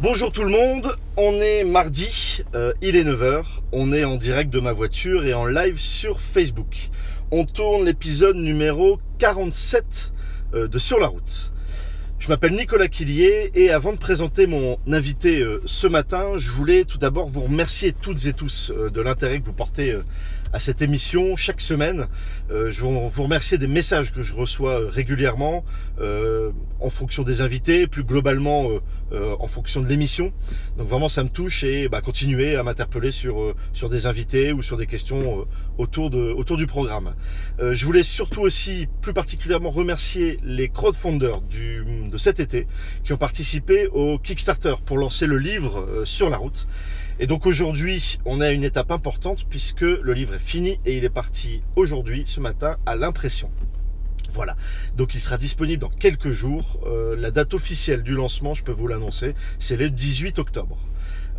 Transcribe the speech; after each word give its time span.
Bonjour 0.00 0.30
tout 0.30 0.44
le 0.44 0.50
monde, 0.50 0.94
on 1.16 1.40
est 1.40 1.64
mardi, 1.64 2.44
euh, 2.54 2.72
il 2.80 2.94
est 2.94 3.02
9h, 3.02 3.42
on 3.72 3.92
est 3.92 4.04
en 4.04 4.14
direct 4.14 4.48
de 4.48 4.60
ma 4.60 4.72
voiture 4.72 5.26
et 5.26 5.34
en 5.34 5.44
live 5.44 5.80
sur 5.80 6.20
Facebook. 6.20 6.90
On 7.32 7.44
tourne 7.44 7.84
l'épisode 7.84 8.36
numéro 8.36 9.00
47 9.18 10.12
euh, 10.54 10.68
de 10.68 10.78
Sur 10.78 11.00
la 11.00 11.08
route. 11.08 11.50
Je 12.20 12.28
m'appelle 12.28 12.52
Nicolas 12.52 12.88
Quillier 12.88 13.50
et 13.54 13.70
avant 13.70 13.92
de 13.92 13.98
présenter 13.98 14.46
mon 14.46 14.78
invité 14.90 15.40
euh, 15.40 15.60
ce 15.66 15.86
matin, 15.86 16.32
je 16.36 16.50
voulais 16.50 16.84
tout 16.84 16.98
d'abord 16.98 17.28
vous 17.28 17.42
remercier 17.42 17.92
toutes 17.92 18.26
et 18.26 18.32
tous 18.32 18.70
euh, 18.70 18.90
de 18.90 19.00
l'intérêt 19.00 19.40
que 19.40 19.46
vous 19.46 19.52
portez 19.52 19.96
à 20.52 20.58
cette 20.58 20.82
émission 20.82 21.36
chaque 21.36 21.60
semaine. 21.60 22.06
Euh, 22.50 22.70
je 22.70 22.80
vous 22.80 23.22
remercier 23.22 23.58
des 23.58 23.66
messages 23.66 24.12
que 24.12 24.22
je 24.22 24.32
reçois 24.32 24.80
euh, 24.80 24.88
régulièrement 24.88 25.64
euh, 26.00 26.50
en 26.80 26.90
fonction 26.90 27.22
des 27.22 27.40
invités, 27.40 27.86
plus 27.86 28.04
globalement 28.04 28.68
euh, 29.12 29.34
en 29.38 29.46
fonction 29.46 29.80
de 29.80 29.86
l'émission. 29.86 30.32
Donc 30.76 30.88
vraiment 30.88 31.08
ça 31.08 31.22
me 31.24 31.28
touche 31.28 31.64
et 31.64 31.88
bah, 31.88 32.00
à 32.00 32.62
m'interpeller 32.62 33.10
sur, 33.10 33.54
sur 33.72 33.88
des 33.88 34.06
invités 34.06 34.52
ou 34.52 34.62
sur 34.62 34.76
des 34.76 34.86
questions 34.86 35.46
autour, 35.76 36.10
de, 36.10 36.18
autour 36.18 36.56
du 36.56 36.66
programme. 36.66 37.14
Je 37.60 37.84
voulais 37.84 38.02
surtout 38.02 38.40
aussi 38.40 38.88
plus 39.00 39.12
particulièrement 39.12 39.70
remercier 39.70 40.38
les 40.42 40.68
crowdfunders 40.68 41.40
du, 41.42 41.84
de 42.10 42.18
cet 42.18 42.40
été 42.40 42.66
qui 43.04 43.12
ont 43.12 43.16
participé 43.18 43.86
au 43.88 44.18
Kickstarter 44.18 44.74
pour 44.84 44.98
lancer 44.98 45.26
le 45.26 45.38
livre 45.38 46.02
sur 46.04 46.30
la 46.30 46.36
route. 46.36 46.66
Et 47.20 47.26
donc 47.26 47.46
aujourd'hui, 47.46 48.18
on 48.24 48.40
est 48.40 48.46
à 48.46 48.52
une 48.52 48.62
étape 48.62 48.92
importante 48.92 49.44
puisque 49.48 49.80
le 49.80 50.12
livre 50.12 50.34
est 50.34 50.38
fini 50.38 50.78
et 50.86 50.96
il 50.96 51.04
est 51.04 51.10
parti 51.10 51.62
aujourd'hui, 51.74 52.22
ce 52.26 52.38
matin, 52.38 52.76
à 52.86 52.94
l'impression. 52.94 53.50
Voilà, 54.30 54.56
donc 54.96 55.14
il 55.14 55.20
sera 55.20 55.36
disponible 55.36 55.80
dans 55.80 55.88
quelques 55.88 56.30
jours. 56.30 56.80
Euh, 56.86 57.16
la 57.16 57.30
date 57.30 57.54
officielle 57.54 58.02
du 58.02 58.14
lancement, 58.14 58.54
je 58.54 58.62
peux 58.62 58.72
vous 58.72 58.86
l'annoncer, 58.86 59.34
c'est 59.58 59.76
le 59.76 59.90
18 59.90 60.38
octobre. 60.38 60.78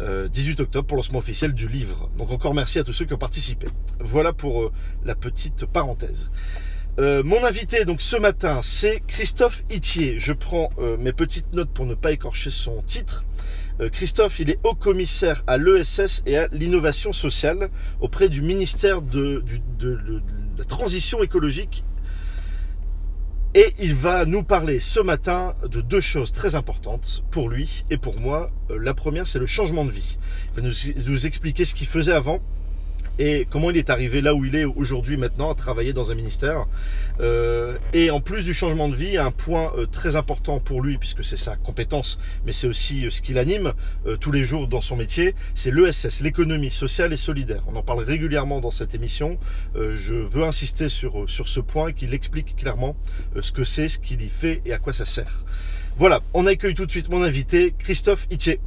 Euh, 0.02 0.28
18 0.28 0.60
octobre 0.62 0.88
pour 0.88 0.98
lancement 0.98 1.20
officiel 1.20 1.54
du 1.54 1.68
livre. 1.68 2.10
Donc 2.18 2.32
encore 2.32 2.54
merci 2.54 2.80
à 2.80 2.84
tous 2.84 2.94
ceux 2.94 3.06
qui 3.06 3.14
ont 3.14 3.18
participé. 3.18 3.68
Voilà 4.00 4.34
pour 4.34 4.64
euh, 4.64 4.72
la 5.06 5.16
petite 5.16 5.66
parenthèse. 5.66 6.30
Euh, 7.00 7.24
mon 7.24 7.46
invité 7.46 7.86
donc 7.86 8.02
ce 8.02 8.18
matin, 8.18 8.60
c'est 8.62 9.02
Christophe 9.08 9.64
Itier. 9.70 10.20
Je 10.20 10.34
prends 10.34 10.70
euh, 10.80 10.98
mes 10.98 11.14
petites 11.14 11.54
notes 11.54 11.70
pour 11.70 11.86
ne 11.86 11.94
pas 11.94 12.12
écorcher 12.12 12.50
son 12.50 12.82
titre. 12.82 13.24
Euh, 13.82 13.90
Christophe, 13.90 14.40
il 14.40 14.50
est 14.50 14.60
haut 14.64 14.76
commissaire 14.76 15.44
à 15.48 15.58
l'ESS 15.58 16.24
et 16.26 16.38
à 16.38 16.48
l'innovation 16.52 17.14
sociale 17.14 17.70
auprès 18.02 18.28
du 18.28 18.42
ministère 18.42 19.02
de, 19.02 19.44
la 20.58 20.66
transition 20.66 21.24
écologique. 21.24 21.84
Et 23.56 23.74
il 23.80 23.96
va 23.96 24.26
nous 24.26 24.44
parler 24.44 24.80
ce 24.80 25.00
matin 25.00 25.56
de 25.68 25.82
deux 25.82 26.02
choses 26.02 26.32
très 26.32 26.56
importantes 26.56 27.24
pour 27.32 27.50
lui 27.50 27.84
et 27.90 27.98
pour 27.98 28.20
moi. 28.20 28.52
Euh, 28.70 28.78
La 28.80 28.94
première, 28.94 29.26
c'est 29.26 29.40
le 29.40 29.48
changement 29.48 29.86
de 29.86 29.92
vie. 29.92 30.18
Il 30.56 30.62
va 30.62 30.70
nous 31.08 31.26
expliquer 31.26 31.66
ce 31.66 31.74
qu'il 31.74 31.88
faisait 31.88 32.14
avant 32.14 32.42
et 33.20 33.46
comment 33.50 33.70
il 33.70 33.78
est 33.78 33.90
arrivé 33.90 34.22
là 34.22 34.34
où 34.34 34.46
il 34.46 34.56
est 34.56 34.64
aujourd'hui 34.64 35.18
maintenant 35.18 35.52
à 35.52 35.56
travailler 35.56 35.92
dans 35.92 36.10
un 36.10 36.16
ministère. 36.16 36.66
Euh, 37.20 37.78
et 37.94 38.10
en 38.12 38.22
plus 38.22 38.46
du 38.46 38.54
changement 38.54 38.88
de 38.88 38.96
vie, 38.96 39.18
un 39.18 39.32
point 39.32 39.74
euh, 39.78 39.86
très 39.86 40.16
important 40.16 40.60
pour 40.62 40.82
lui, 40.82 40.98
puisque 40.98 41.24
c'est 41.24 41.38
sa 41.38 41.58
compétence, 41.58 42.18
mais 42.46 42.54
c'est 42.54 42.68
aussi 42.68 43.06
euh, 43.06 43.10
ce 43.10 43.22
qui 43.22 43.34
l'anime 43.34 43.74
tous 44.22 44.32
les 44.32 44.46
jours 44.46 44.68
dans 44.68 44.80
son 44.80 44.96
métier, 44.96 45.36
c'est 45.54 45.72
l'ESS, 45.72 46.22
l'économie 46.22 46.72
sociale 46.72 47.12
et 47.12 47.18
solidaire. 47.18 47.62
On 47.68 47.76
en 47.76 47.84
parle 47.84 48.00
régulièrement 48.00 48.62
dans 48.62 48.72
cette 48.72 48.96
émission. 48.96 49.38
Je 49.76 50.14
veux 50.14 50.44
insister 50.44 50.88
sur, 50.88 51.26
ce 51.28 51.60
point, 51.60 51.92
qu'il 51.92 52.14
explique 52.14 52.56
clairement 52.56 52.96
ce 53.40 53.52
que 53.52 53.66
c'est, 53.66 53.90
ce 53.90 54.00
qu'il 54.00 54.22
y 54.22 54.30
fait 54.30 54.62
et 54.66 54.72
à 54.72 54.80
quoi 54.80 54.94
ça 54.94 55.06
sert. 55.06 55.44
Voilà, 55.98 56.22
on 56.34 56.48
accueille 56.48 56.74
tout 56.74 56.86
de 56.86 56.92
suite 56.92 57.10
mon 57.10 57.22
invité, 57.22 57.76
Christophe 57.78 58.26
Itier. 58.32 58.62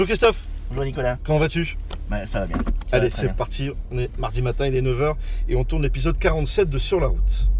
Bonjour 0.00 0.08
Christophe, 0.08 0.46
Bonjour 0.70 0.84
Nicolas, 0.86 1.18
comment 1.22 1.38
vas-tu? 1.38 1.76
Bah, 2.08 2.24
ça 2.24 2.40
va 2.40 2.46
bien. 2.46 2.56
Ça 2.86 2.96
Allez, 2.96 3.10
c'est 3.10 3.36
parti. 3.36 3.70
On 3.92 3.98
est 3.98 4.08
mardi 4.16 4.40
matin, 4.40 4.66
il 4.66 4.74
est 4.74 4.80
9h 4.80 5.14
et 5.46 5.56
on 5.56 5.64
tourne 5.64 5.82
l'épisode 5.82 6.18
47 6.18 6.70
de 6.70 6.78
Sur 6.78 7.00
la 7.00 7.08
route. 7.08 7.50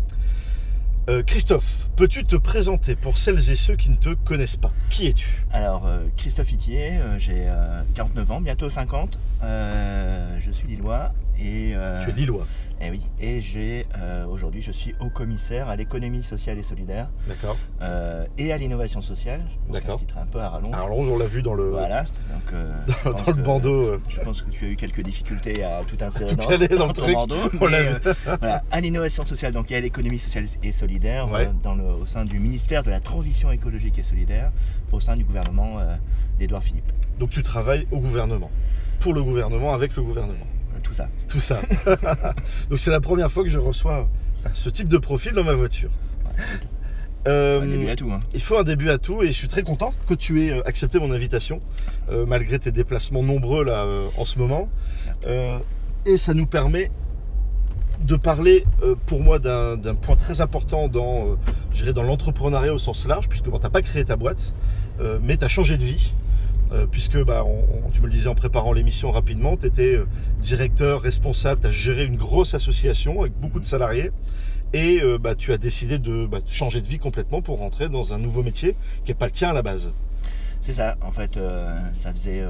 Euh, 1.11 1.23
Christophe, 1.23 1.89
peux-tu 1.97 2.25
te 2.25 2.37
présenter 2.37 2.97
pour 2.97 3.19
celles 3.19 3.51
et 3.51 3.57
ceux 3.57 3.77
qui 3.77 3.91
ne 3.91 3.97
te 3.97 4.15
connaissent 4.25 4.57
pas? 4.57 4.71
Qui 4.89 5.09
es-tu? 5.09 5.45
Alors, 5.53 5.87
euh, 5.87 5.99
Christophe 6.17 6.51
Itier, 6.51 6.93
euh, 6.93 7.19
j'ai 7.19 7.45
euh, 7.47 7.83
49 7.93 8.31
ans, 8.31 8.41
bientôt 8.41 8.71
50. 8.71 9.19
Euh, 9.43 10.39
je 10.41 10.51
suis 10.51 10.67
lillois 10.67 11.13
et, 11.41 11.73
euh, 11.75 12.01
Tu 12.03 12.11
es 12.11 12.13
Lillois, 12.13 12.47
eh 12.83 12.91
oui, 12.91 13.01
et 13.21 13.41
j'ai 13.41 13.87
euh, 13.99 14.25
aujourd'hui 14.27 14.63
je 14.63 14.73
suis 14.73 14.95
haut 15.01 15.11
commissaire 15.11 15.69
à 15.69 15.77
l'économie 15.77 16.23
sociale 16.23 16.59
et 16.59 16.63
solidaire 16.63 17.11
d'accord 17.29 17.57
euh, 17.83 18.25
et 18.39 18.53
à 18.53 18.59
l'innovation 18.59 19.03
sociale. 19.03 19.43
D'accord. 19.71 19.99
Titre 19.99 20.17
un 20.19 20.27
peu 20.27 20.41
à 20.41 20.49
rallonge. 20.49 20.75
Alors 20.75 20.99
on 20.99 21.19
l'a 21.19 21.27
vu 21.27 21.43
dans 21.43 21.55
le, 21.55 21.71
Voilà. 21.71 22.05
Donc, 22.05 23.15
dans, 23.27 23.33
le 23.33 23.43
bandeau. 23.43 23.99
Je 24.09 24.21
pense 24.21 24.43
que 24.43 24.51
tu 24.51 24.65
as 24.65 24.69
eu 24.69 24.77
quelques 24.77 25.03
difficultés 25.03 25.63
à 25.63 25.83
tout 25.87 25.97
insérer 26.03 26.27
tout 26.27 26.37
dans, 26.37 26.47
caler 26.47 26.69
dans 26.69 26.87
le 26.87 26.93
ton 26.93 27.03
truc. 27.03 27.15
bandeau, 27.15 27.37
On 27.61 27.69
mais, 27.69 27.83
l'a 27.83 28.37
voilà, 28.39 28.63
à 28.71 28.81
l'innovation 28.81 29.25
sociale, 29.25 29.53
donc 29.53 29.71
et 29.71 29.77
à 29.77 29.81
l'économie 29.81 30.19
sociale 30.19 30.47
et 30.63 30.73
solidaire, 30.73 31.31
Ouais. 31.31 31.51
dans 31.63 31.75
le, 31.75 31.85
au 31.85 32.07
sein 32.07 32.25
du 32.25 32.39
ministère 32.39 32.83
de 32.83 32.91
la 32.91 33.01
transition 33.01 33.51
écologique 33.51 33.99
et 33.99 34.03
solidaire, 34.03 34.53
au 34.93 35.01
sein 35.01 35.17
du 35.17 35.25
gouvernement 35.25 35.81
d'Édouard 36.39 36.63
Philippe. 36.63 36.91
Donc 37.19 37.31
tu 37.31 37.43
travailles 37.43 37.87
au 37.91 37.99
gouvernement, 37.99 38.51
pour 39.01 39.13
le 39.13 39.23
gouvernement, 39.23 39.75
avec 39.75 39.95
le 39.97 40.03
gouvernement. 40.03 40.47
Tout 40.83 40.95
ça. 40.95 41.09
C'est 41.19 41.29
tout 41.29 41.41
ça. 41.41 41.61
Donc 42.71 42.79
c'est 42.79 42.91
la 42.91 43.01
première 43.01 43.31
fois 43.31 43.45
que 43.45 43.51
je 43.51 43.59
reçois 43.59 44.09
ce 44.55 44.69
type 44.71 44.89
de 44.89 44.99
profil 44.99 45.33
dans 45.33 45.45
ma 45.45 45.55
voiture. 45.55 45.91
Euh, 47.27 47.61
Un 47.61 47.67
début 47.67 47.91
à 47.91 47.97
tout. 47.97 48.11
Hein. 48.11 48.21
Il 48.33 48.41
faut 48.41 48.57
un 48.57 48.63
début 48.63 48.89
à 48.89 48.97
tout 48.99 49.23
et 49.23 49.27
je 49.27 49.33
suis 49.33 49.49
très 49.49 49.63
content 49.63 49.93
que 50.09 50.15
tu 50.15 50.43
aies 50.43 50.53
euh, 50.53 50.67
accepté 50.67 50.99
mon 50.99 51.13
invitation, 51.13 51.61
euh, 52.11 52.25
malgré 52.25 52.59
tes 52.59 52.73
déplacements 52.73 53.23
nombreux 53.23 53.63
là 53.63 53.85
euh, 53.85 54.09
en 54.17 54.25
ce 54.25 54.39
moment. 54.39 54.69
Et 56.07 56.17
ça 56.17 56.33
nous 56.33 56.47
permet 56.47 56.91
de 58.01 58.17
parler 58.17 58.65
pour 59.05 59.21
moi 59.21 59.39
d'un 59.39 59.95
point 60.01 60.17
très 60.17 60.41
important 60.41 60.89
dans, 60.89 61.37
dans 61.95 62.03
l'entrepreneuriat 62.03 62.73
au 62.73 62.79
sens 62.79 63.07
large, 63.07 63.29
puisque 63.29 63.51
bon, 63.51 63.59
tu 63.59 63.65
n'as 63.65 63.71
pas 63.71 63.83
créé 63.83 64.03
ta 64.07 64.17
boîte, 64.17 64.55
mais 65.23 65.37
tu 65.37 65.45
as 65.45 65.49
changé 65.49 65.77
de 65.77 65.85
vie. 65.85 66.15
Euh, 66.73 66.87
puisque 66.87 67.23
bah, 67.25 67.45
on- 67.45 67.87
on- 67.87 67.91
tu 67.91 68.01
me 68.01 68.07
le 68.07 68.13
disais 68.13 68.29
en 68.29 68.35
préparant 68.35 68.73
l'émission 68.73 69.11
rapidement, 69.11 69.57
tu 69.57 69.67
étais 69.67 69.95
euh, 69.97 70.07
directeur, 70.41 71.01
responsable, 71.03 71.61
tu 71.61 71.67
as 71.67 71.73
géré 71.73 72.05
une 72.05 72.17
grosse 72.17 72.55
association 72.55 73.21
avec 73.21 73.33
beaucoup 73.41 73.61
de 73.61 73.65
salariés 73.67 74.11
et 74.73 75.01
euh, 75.03 75.19
bah, 75.19 75.35
tu 75.35 75.53
as 75.53 75.59
décidé 75.59 75.99
de 75.99 76.27
bah, 76.27 76.39
changer 76.47 76.81
de 76.81 76.87
vie 76.87 76.99
complètement 76.99 77.43
pour 77.43 77.59
rentrer 77.59 77.89
dans 77.89 78.13
un 78.13 78.19
nouveau 78.19 78.43
métier 78.43 78.77
qui 79.05 79.11
n'est 79.11 79.17
pas 79.19 79.27
le 79.27 79.33
tien 79.33 79.51
à 79.51 79.53
la 79.53 79.63
base. 79.63 79.91
C'est 80.61 80.73
ça. 80.75 80.97
En 81.01 81.11
fait, 81.11 81.39
ça 81.95 82.13
faisait 82.13 82.45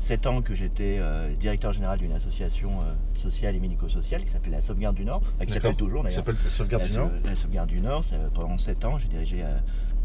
7 0.00 0.26
ans 0.26 0.40
que 0.40 0.54
j'étais 0.54 0.98
directeur 1.38 1.70
général 1.70 1.98
d'une 1.98 2.12
association 2.12 2.70
sociale 3.14 3.54
et 3.54 3.60
médico-sociale 3.60 4.22
qui 4.22 4.28
s'appelle 4.30 4.52
la 4.52 4.62
Sauvegarde 4.62 4.96
du 4.96 5.04
Nord, 5.04 5.20
qui 5.46 5.52
s'appelle 5.52 5.76
toujours 5.76 6.00
Qui 6.00 6.04
d'ailleurs. 6.08 6.24
s'appelle 6.24 6.36
la 6.42 6.50
Sauvegarde 6.50 6.82
la, 6.84 6.88
du 6.88 6.96
Nord. 6.96 7.10
La 7.26 7.36
Sauvegarde 7.36 7.68
du 7.68 7.80
Nord, 7.82 8.04
pendant 8.32 8.56
7 8.56 8.84
ans, 8.86 8.96
j'ai 8.96 9.08
dirigé 9.08 9.44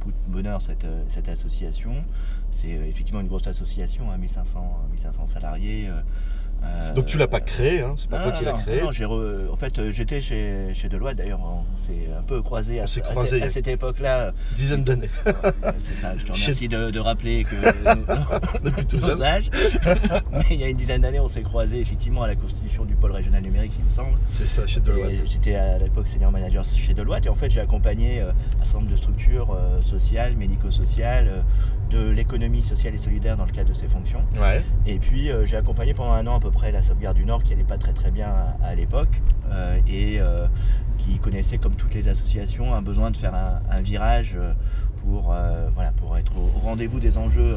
de 0.08 0.32
bonheur 0.32 0.62
cette, 0.62 0.86
euh, 0.86 1.04
cette 1.10 1.30
association. 1.30 2.04
C'est 2.52 2.78
euh, 2.78 2.88
effectivement 2.88 3.22
une 3.22 3.28
grosse 3.28 3.48
association, 3.48 4.12
hein, 4.12 4.18
1500, 4.18 4.88
1500 4.92 5.28
salariés. 5.28 5.90
Euh, 6.64 6.94
Donc 6.94 7.06
tu 7.06 7.18
l'as 7.18 7.28
pas 7.28 7.40
créé, 7.40 7.82
hein, 7.82 7.96
c'est 7.98 8.10
pas 8.10 8.18
non, 8.18 8.24
toi 8.24 8.32
non, 8.34 8.38
qui 8.40 8.46
l'as 8.46 8.54
créé. 8.54 8.82
non, 8.82 8.90
re- 8.90 9.52
en 9.52 9.56
fait, 9.56 9.78
euh, 9.80 9.92
j'étais 9.92 10.20
chez, 10.22 10.74
chez 10.74 10.90
Deloitte 10.90 11.18
d'ailleurs, 11.18 11.40
on 11.42 11.64
s'est 11.80 12.08
un 12.18 12.22
peu 12.22 12.42
croisés 12.42 12.80
On 12.80 12.84
à, 12.84 12.88
s'est 12.88 13.02
à- 13.02 13.06
croisés, 13.06 13.42
à, 13.44 13.50
cette 13.50 13.68
époque-là. 13.68 14.32
Dizaine 14.56 14.84
d'années. 14.84 15.10
C'est 15.78 15.94
ça, 15.96 16.14
je 16.18 16.26
te 16.26 16.34
Chez- 16.34 16.46
remercie 16.46 16.68
de, 16.68 16.90
de 16.92 17.00
rappeler 17.00 17.44
que 17.44 17.56
Depuis 18.64 18.86
tout 18.86 18.98
nos 18.98 19.22
âges. 19.22 19.50
Mais 20.32 20.46
il 20.52 20.58
y 20.60 20.64
a 20.64 20.70
une 20.70 20.78
dizaine 20.78 21.02
d'années, 21.02 21.20
on 21.20 21.28
s'est 21.28 21.42
croisés 21.44 21.80
effectivement 21.80 22.24
à 22.24 22.28
la 22.28 22.36
constitution 22.36 22.86
du 22.86 22.96
pôle 22.96 23.12
régional 23.12 23.42
numérique, 23.44 23.72
il 23.80 23.86
me 23.86 23.90
semble. 23.90 24.18
C'est 24.34 24.48
ça, 24.48 24.66
chez 24.68 24.80
Deloitte. 24.80 25.28
J'étais 25.28 25.56
à 25.56 25.78
l'époque 25.78 26.08
senior 26.08 26.32
manager 26.32 26.64
chez 26.64 26.94
Deloitte 26.94 27.26
et 27.26 27.30
en 27.30 27.36
fait 27.36 27.50
j'ai 27.50 27.62
accompagné 27.62 28.22
euh, 28.22 28.32
un 28.62 28.64
certain 28.64 28.80
nombre 28.80 28.92
de 28.92 28.96
structures 28.98 29.58
sociales, 29.82 30.36
médico-sociales, 30.36 31.44
de 31.90 32.10
l'économie 32.10 32.64
sociale 32.64 32.96
et 32.96 32.98
solidaire 32.98 33.38
dans 33.38 33.46
le 33.46 33.52
cadre 33.52 33.70
de 33.70 33.74
ces 33.74 33.88
fonctions. 33.88 34.22
Ouais. 34.42 34.64
Et 34.86 34.98
puis 35.00 35.30
j'ai 35.46 35.58
accompagné 35.58 35.94
pendant 35.94 36.12
un 36.14 36.26
an 36.28 36.36
à 36.38 36.40
peu 36.40 36.47
près 36.50 36.72
la 36.72 36.82
sauvegarde 36.82 37.18
du 37.18 37.26
Nord 37.26 37.44
qui 37.44 37.54
allait 37.54 37.64
pas 37.64 37.78
très 37.78 37.94
très 37.94 38.12
bien 38.12 38.30
à, 38.64 38.76
l'époque 38.76 39.22
euh, 39.52 39.78
et 39.88 40.20
euh, 40.20 40.48
qui 40.98 41.20
connaissait 41.20 41.58
comme 41.58 41.76
toutes 41.76 41.94
les 41.94 42.08
associations 42.08 42.74
un 42.74 42.82
besoin 42.82 43.12
de 43.12 43.18
faire 43.18 43.34
un, 43.36 43.82
virage 43.82 44.36
euh, 44.38 44.54
pour, 45.04 45.34
voilà, 45.74 45.92
pour 45.98 46.18
être 46.18 46.34
au, 46.38 46.60
rendez-vous 46.60 47.00
des 47.00 47.18
enjeux 47.18 47.56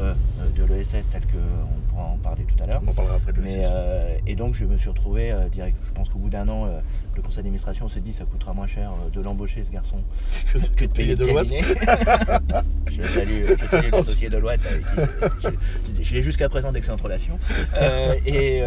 de 0.55 0.63
l'ESS 0.63 1.09
tels 1.11 1.23
qu'on 1.23 1.80
pourra 2.01 2.13
en 2.13 2.17
parler 2.17 2.43
tout 2.45 2.63
à 2.63 2.67
l'heure. 2.67 2.81
On 2.85 2.89
en 2.89 2.93
parlera 2.93 3.15
après 3.15 3.33
de 3.33 3.41
Mais, 3.41 3.61
euh, 3.63 4.17
et 4.27 4.35
donc 4.35 4.55
je 4.55 4.65
me 4.65 4.77
suis 4.77 4.89
retrouvé 4.89 5.31
euh, 5.31 5.47
direct. 5.49 5.77
Je 5.85 5.91
pense 5.91 6.09
qu'au 6.09 6.19
bout 6.19 6.29
d'un 6.29 6.47
an, 6.49 6.65
euh, 6.65 6.79
le 7.15 7.21
conseil 7.21 7.37
d'administration 7.37 7.87
s'est 7.87 7.99
dit 7.99 8.13
ça 8.13 8.25
coûtera 8.25 8.53
moins 8.53 8.67
cher 8.67 8.91
de 9.13 9.21
l'embaucher 9.21 9.63
ce 9.63 9.71
garçon 9.71 9.97
que, 10.53 10.57
que 10.75 10.85
de 10.85 10.91
payer 10.91 11.15
Deloitte. 11.15 11.49
cabinet. 11.49 11.61
je 12.91 13.03
salue, 13.03 13.43
je 13.59 13.65
salue 13.65 13.91
l'associé 13.91 14.27
avec 14.33 14.81
qui 15.95 16.03
je, 16.03 16.13
l'ai 16.15 16.21
jusqu'à 16.21 16.49
présent 16.49 16.71
d'excellentes 16.71 17.01
relations. 17.01 17.37
Et, 18.25 18.61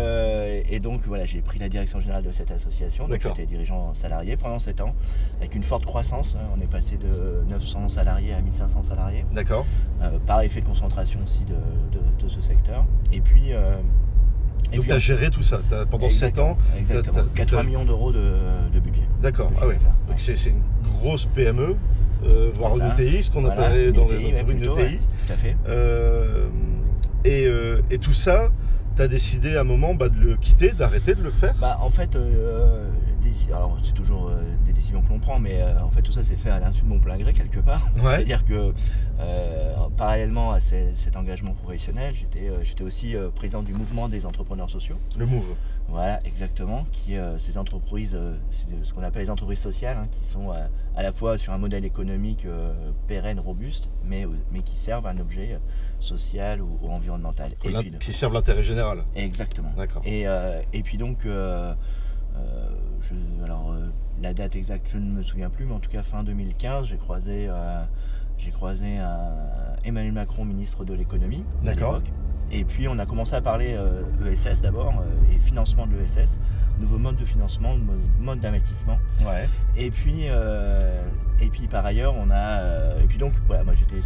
et 0.71 0.81
donc 0.81 1.03
voilà, 1.07 1.25
j'ai 1.25 1.41
pris 1.41 1.59
la 1.59 1.69
direction 1.69 2.01
générale 2.01 2.23
de 2.25 2.33
cette 2.33 2.51
association. 2.51 3.09
Donc 3.09 3.21
j'étais 3.21 3.47
dirigeant 3.47 3.93
salarié 3.95 4.37
pendant 4.37 4.59
7 4.59 4.81
ans 4.81 4.95
avec 5.41 5.55
une 5.55 5.63
forte 5.63 5.85
croissance. 5.85 6.37
hein. 6.39 6.45
On 6.57 6.61
est 6.61 6.67
passé 6.71 6.97
de 6.97 7.45
900 7.51 7.89
salariés 7.89 8.33
à 8.35 8.41
1500 8.41 8.83
salariés. 8.85 9.25
D'accord. 9.33 9.67
Par 10.27 10.41
effet 10.43 10.61
de 10.61 10.67
concentration 10.67 11.21
aussi 11.25 11.41
de, 11.45 11.55
de- 11.99 12.23
de 12.23 12.29
ce 12.29 12.41
secteur. 12.41 12.85
Et 13.13 13.21
puis. 13.25 13.53
euh, 13.53 13.77
et 14.73 14.77
Donc 14.79 14.87
tu 14.87 14.93
as 14.93 14.99
géré 14.99 15.31
tout 15.31 15.43
ça 15.43 15.61
t'as- 15.69 15.87
pendant 15.87 16.09
7 16.11 16.31
Exactement, 16.31 16.51
ans. 16.53 16.59
Exactement. 16.79 17.15
t'as- 17.15 17.23
t'as- 17.23 17.29
80 17.45 17.59
t'as- 17.61 17.67
millions 17.67 17.85
d'euros 17.85 18.13
de, 18.13 18.33
de 18.73 18.81
budget. 18.81 19.03
D'accord. 19.23 19.51
Ah 19.61 19.67
oui. 19.69 19.75
Donc 20.09 20.19
c'est 20.21 20.37
c'est 20.37 20.51
une 20.51 20.63
grosse 20.83 21.27
PME, 21.27 21.77
euh, 22.25 22.51
voire 22.55 22.77
une. 22.77 22.91
ETI, 22.91 23.23
ce 23.23 23.31
qu'on 23.31 23.43
Voilà, 23.43 23.67
appellerait 23.67 23.93
dans 23.93 24.07
ETI, 24.07 24.33
les 24.33 24.33
ouais, 24.43 24.45
une 24.53 24.59
ETI. 24.65 24.69
ouais, 24.71 24.99
Tout 25.27 25.33
à 25.33 25.37
fait. 25.37 25.57
Euh, 25.69 26.49
et, 27.25 27.47
euh, 27.47 27.81
et 27.91 27.99
tout 27.99 28.13
ça, 28.15 28.49
tu 28.97 29.03
as 29.03 29.09
décidé 29.09 29.57
à 29.57 29.61
un 29.61 29.65
moment 29.65 29.95
bah, 29.95 30.09
de 30.09 30.19
le 30.19 30.37
quitter, 30.37 30.71
d'arrêter 30.73 31.15
de 31.15 31.23
le 31.23 31.31
faire. 31.31 31.55
Bah, 31.61 31.79
en 31.81 31.91
fait, 31.91 32.17
alors 33.49 33.77
c'est 33.83 33.93
toujours 33.95 34.29
euh, 34.29 34.43
des 34.67 34.73
décisions 34.73 35.01
que 35.03 35.09
l'on 35.09 35.19
prend, 35.19 35.39
mais 35.39 35.61
euh, 35.61 35.81
en 35.83 35.91
fait 35.91 36.03
tout 36.03 36.13
ça 36.13 36.23
s'est 36.23 36.37
fait 36.37 36.51
à 36.51 36.59
l'insu 36.61 36.83
de 36.83 36.89
mon 36.89 36.99
plein 36.99 37.17
gré 37.19 37.33
quelque 37.33 37.61
part. 37.61 37.87
Ouais. 37.97 38.17
C'est-à-dire 38.17 38.45
que 38.45 38.73
euh, 39.21 39.75
parallèlement 39.97 40.51
à 40.53 40.61
ces- 40.61 40.93
cet 40.97 41.17
engagement 41.17 41.53
professionnel, 41.53 42.15
j'étais 42.15 42.83
aussi 42.83 43.15
président 43.35 43.63
du 43.63 43.73
mouvement 43.73 44.09
des 44.09 44.27
entrepreneurs 44.27 44.69
sociaux. 44.71 44.97
Le 45.17 45.27
move. 45.27 45.55
Voilà, 45.89 46.19
exactement. 46.27 46.85
Qui, 46.93 47.17
ces 47.39 47.59
entreprises, 47.59 48.17
c'est 48.51 48.67
ce 48.85 48.93
qu'on 48.95 49.03
appelle 49.03 49.23
les 49.23 49.31
entreprises 49.31 49.59
sociales, 49.61 49.97
hein, 49.99 50.09
qui 50.11 50.25
sont 50.25 50.51
à 50.51 51.03
la 51.03 51.13
fois 51.13 51.37
sur 51.39 51.53
un 51.53 51.59
modèle 51.59 51.85
économique 51.85 52.47
pérenne, 53.07 53.39
robuste, 53.39 53.91
mais, 54.05 54.27
mais 54.51 54.61
qui 54.63 54.77
servent 54.77 55.07
un 55.07 55.19
objet 55.19 55.59
social 56.01 56.61
ou, 56.63 56.79
ou 56.83 56.91
environnemental. 56.91 57.53
Et 57.65 57.73
puis, 57.73 57.93
Qui 58.01 58.13
servent 58.15 58.35
l'intérêt 58.35 58.63
général. 58.63 59.05
exactement. 59.15 59.73
D'accord. 59.77 60.03
Et, 60.07 60.23
et 60.73 60.83
puis 60.83 60.97
donc, 60.99 61.27
euh, 61.27 61.75
je- 63.09 63.45
alors 63.45 63.73
euh, 63.73 63.89
la 64.23 64.35
date 64.35 64.57
exacte, 64.57 64.89
je 64.93 64.99
ne 64.99 65.11
me 65.11 65.23
souviens 65.23 65.51
plus, 65.51 65.65
mais 65.67 65.75
en 65.75 65.81
tout 65.81 65.91
cas 65.91 66.03
fin 66.03 66.23
2015, 66.25 66.87
j'ai 66.87 66.97
croisé, 66.97 67.47
euh, 67.49 67.83
j'ai 68.39 68.51
croisé 68.51 68.99
Emmanuel 69.85 70.13
Macron, 70.13 70.45
ministre 70.45 70.85
de 70.85 70.95
l'économie. 70.95 71.45
D'accord. 71.63 72.01
Et 72.53 72.65
puis 72.65 72.89
on 72.89 72.99
a 72.99 73.07
commencé 73.07 73.35
à 73.35 73.41
parler 73.41 73.75
euh, 73.77 74.03
ESS 74.31 74.61
d'abord 74.63 74.93
et 75.33 75.39
financement 75.39 75.87
de 75.87 75.97
l'ESS, 75.97 76.39
nouveau 76.79 76.99
mode 76.99 77.17
de 77.17 77.25
financement, 77.25 77.77
mo- 77.77 77.93
mode 78.21 78.41
d'investissement. 78.41 78.99
Ouais. 79.27 79.49
Et 79.77 79.91
puis, 79.91 80.25
et 81.41 81.47
puis 81.49 81.67
par 81.67 81.85
ailleurs, 81.85 82.15
on 82.17 82.31
a, 82.31 82.61
euh, 82.61 83.01
et 83.03 83.07
puis 83.07 83.19
donc 83.19 83.33
voilà, 83.47 83.65
moi 83.65 83.75
j'étais 83.75 84.01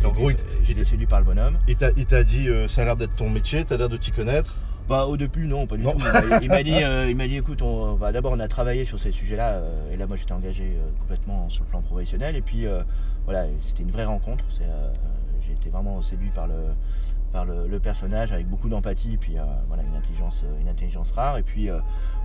séduit, 0.84 1.06
par 1.06 1.18
le 1.20 1.24
bonhomme. 1.26 1.58
Il 1.66 1.76
t'a 1.76 2.24
dit, 2.24 2.48
euh, 2.48 2.68
ça 2.68 2.82
a 2.82 2.84
l'air 2.84 2.96
d'être 2.96 3.16
ton 3.16 3.28
métier, 3.28 3.64
tu 3.64 3.72
as 3.72 3.76
l'air 3.76 3.88
de 3.88 3.96
t'y 3.96 4.10
connaître. 4.12 4.54
Bah 4.88 5.04
au 5.06 5.16
début 5.18 5.46
non 5.46 5.66
pas 5.66 5.76
du 5.76 5.82
Non. 5.82 5.92
tout. 5.92 5.98
Il 6.42 6.48
m'a- 6.48 6.62
dit, 6.62 6.72
euh, 6.82 7.10
il 7.10 7.16
m'a 7.16 7.26
dit 7.26 7.36
écoute 7.36 7.60
on 7.62 7.94
va 7.94 8.10
d'abord 8.12 8.32
on 8.32 8.40
a 8.40 8.48
travaillé 8.48 8.84
sur 8.86 8.98
ces 8.98 9.10
sujets-là 9.10 9.50
euh, 9.56 9.92
et 9.92 9.96
là 9.96 10.06
moi 10.06 10.16
j'étais 10.16 10.32
engagé 10.32 10.64
euh, 10.64 10.88
complètement 11.00 11.48
sur 11.50 11.64
le 11.64 11.68
plan 11.70 11.82
professionnel 11.82 12.36
et 12.36 12.40
puis 12.40 12.66
voilà 13.26 13.44
c'était 13.60 13.82
une 13.82 13.90
vraie 13.90 14.06
rencontre. 14.06 14.44
C'est, 14.50 14.64
j'ai 15.46 15.52
été 15.52 15.68
vraiment 15.70 16.00
séduit 16.02 16.30
par 16.30 16.46
le 16.46 16.54
par 17.32 17.44
le, 17.44 17.68
le 17.68 17.78
personnage 17.78 18.32
avec 18.32 18.46
beaucoup 18.48 18.70
d'empathie 18.70 19.12
et 19.14 19.16
puis 19.18 19.36
voilà 19.68 19.82
une 19.82 19.94
intelligence 19.94 20.44
une 20.62 20.68
intelligence 20.68 21.10
rare 21.12 21.36
et 21.36 21.42
puis 21.42 21.68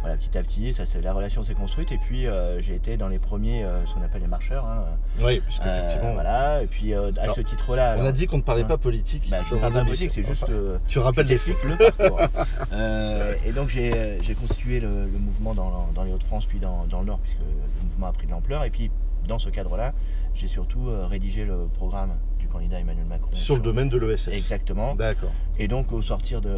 voilà 0.03 0.17
petit 0.17 0.37
à 0.37 0.43
petit 0.43 0.73
ça 0.73 0.83
la 1.01 1.13
relation 1.13 1.41
s'est 1.43 1.53
construite 1.55 1.91
et 1.93 1.97
puis 1.97 2.27
euh, 2.27 2.61
j'ai 2.61 2.75
été 2.75 2.97
dans 2.97 3.07
les 3.07 3.19
premiers 3.19 3.63
euh, 3.63 3.83
ce 3.85 3.93
qu'on 3.93 4.01
appelle 4.03 4.21
les 4.21 4.27
marcheurs. 4.27 4.65
hein. 4.65 4.83
Oui, 5.21 5.39
puisque 5.45 5.63
Euh, 5.65 5.77
effectivement. 5.77 6.13
voilà 6.13 6.61
et 6.61 6.67
puis 6.67 6.93
à 6.93 6.99
Alors, 7.21 7.35
ce 7.35 7.41
titre-là. 7.41 7.95
On 7.99 8.05
a 8.05 8.11
dit 8.11 8.27
qu'on 8.27 8.37
ne 8.37 8.41
parlait 8.41 8.61
Ouais. 8.63 8.67
pas 8.67 8.77
politique. 8.77 9.29
bah, 9.31 9.37
je 9.49 9.55
ne 9.55 9.59
parle 9.61 9.73
pas 9.73 9.83
politique, 9.85 10.11
c'est 10.11 10.23
juste. 10.23 10.43
Enfin, 10.43 10.79
tu 10.87 10.99
rappelles 10.99 11.27
les 11.27 11.37
le 11.37 11.77
parcours. 11.77 12.19
Et 13.45 13.51
donc 13.53 13.69
j'ai 13.69 14.35
constitué 14.39 14.79
le, 14.79 15.05
le 15.05 15.19
mouvement 15.19 15.53
dans, 15.53 15.89
dans 15.95 16.03
les 16.03 16.11
Hauts-de-France 16.11 16.45
puis 16.45 16.59
dans, 16.59 16.85
dans 16.89 16.99
le 16.99 17.05
Nord 17.07 17.19
puisque 17.19 17.39
le 17.39 17.83
mouvement 17.89 18.07
a 18.07 18.11
pris 18.11 18.27
de 18.27 18.31
l'ampleur. 18.31 18.63
Et 18.65 18.69
puis 18.69 18.91
dans 19.27 19.39
ce 19.39 19.49
cadre-là, 19.49 19.93
j'ai 20.35 20.47
surtout 20.47 20.89
rédigé 21.09 21.45
le 21.45 21.67
programme 21.77 22.09
du 22.39 22.47
candidat 22.47 22.79
Emmanuel 22.79 23.05
Macron. 23.05 23.29
sur 23.33 23.55
le 23.55 23.61
domaine 23.61 23.87
de 23.87 23.97
l'ESS. 23.97 24.27
Exactement. 24.29 24.95
D'accord. 24.95 25.31
Et 25.57 25.67
donc 25.69 25.91
au 25.93 26.01
sortir 26.01 26.41
de, 26.41 26.53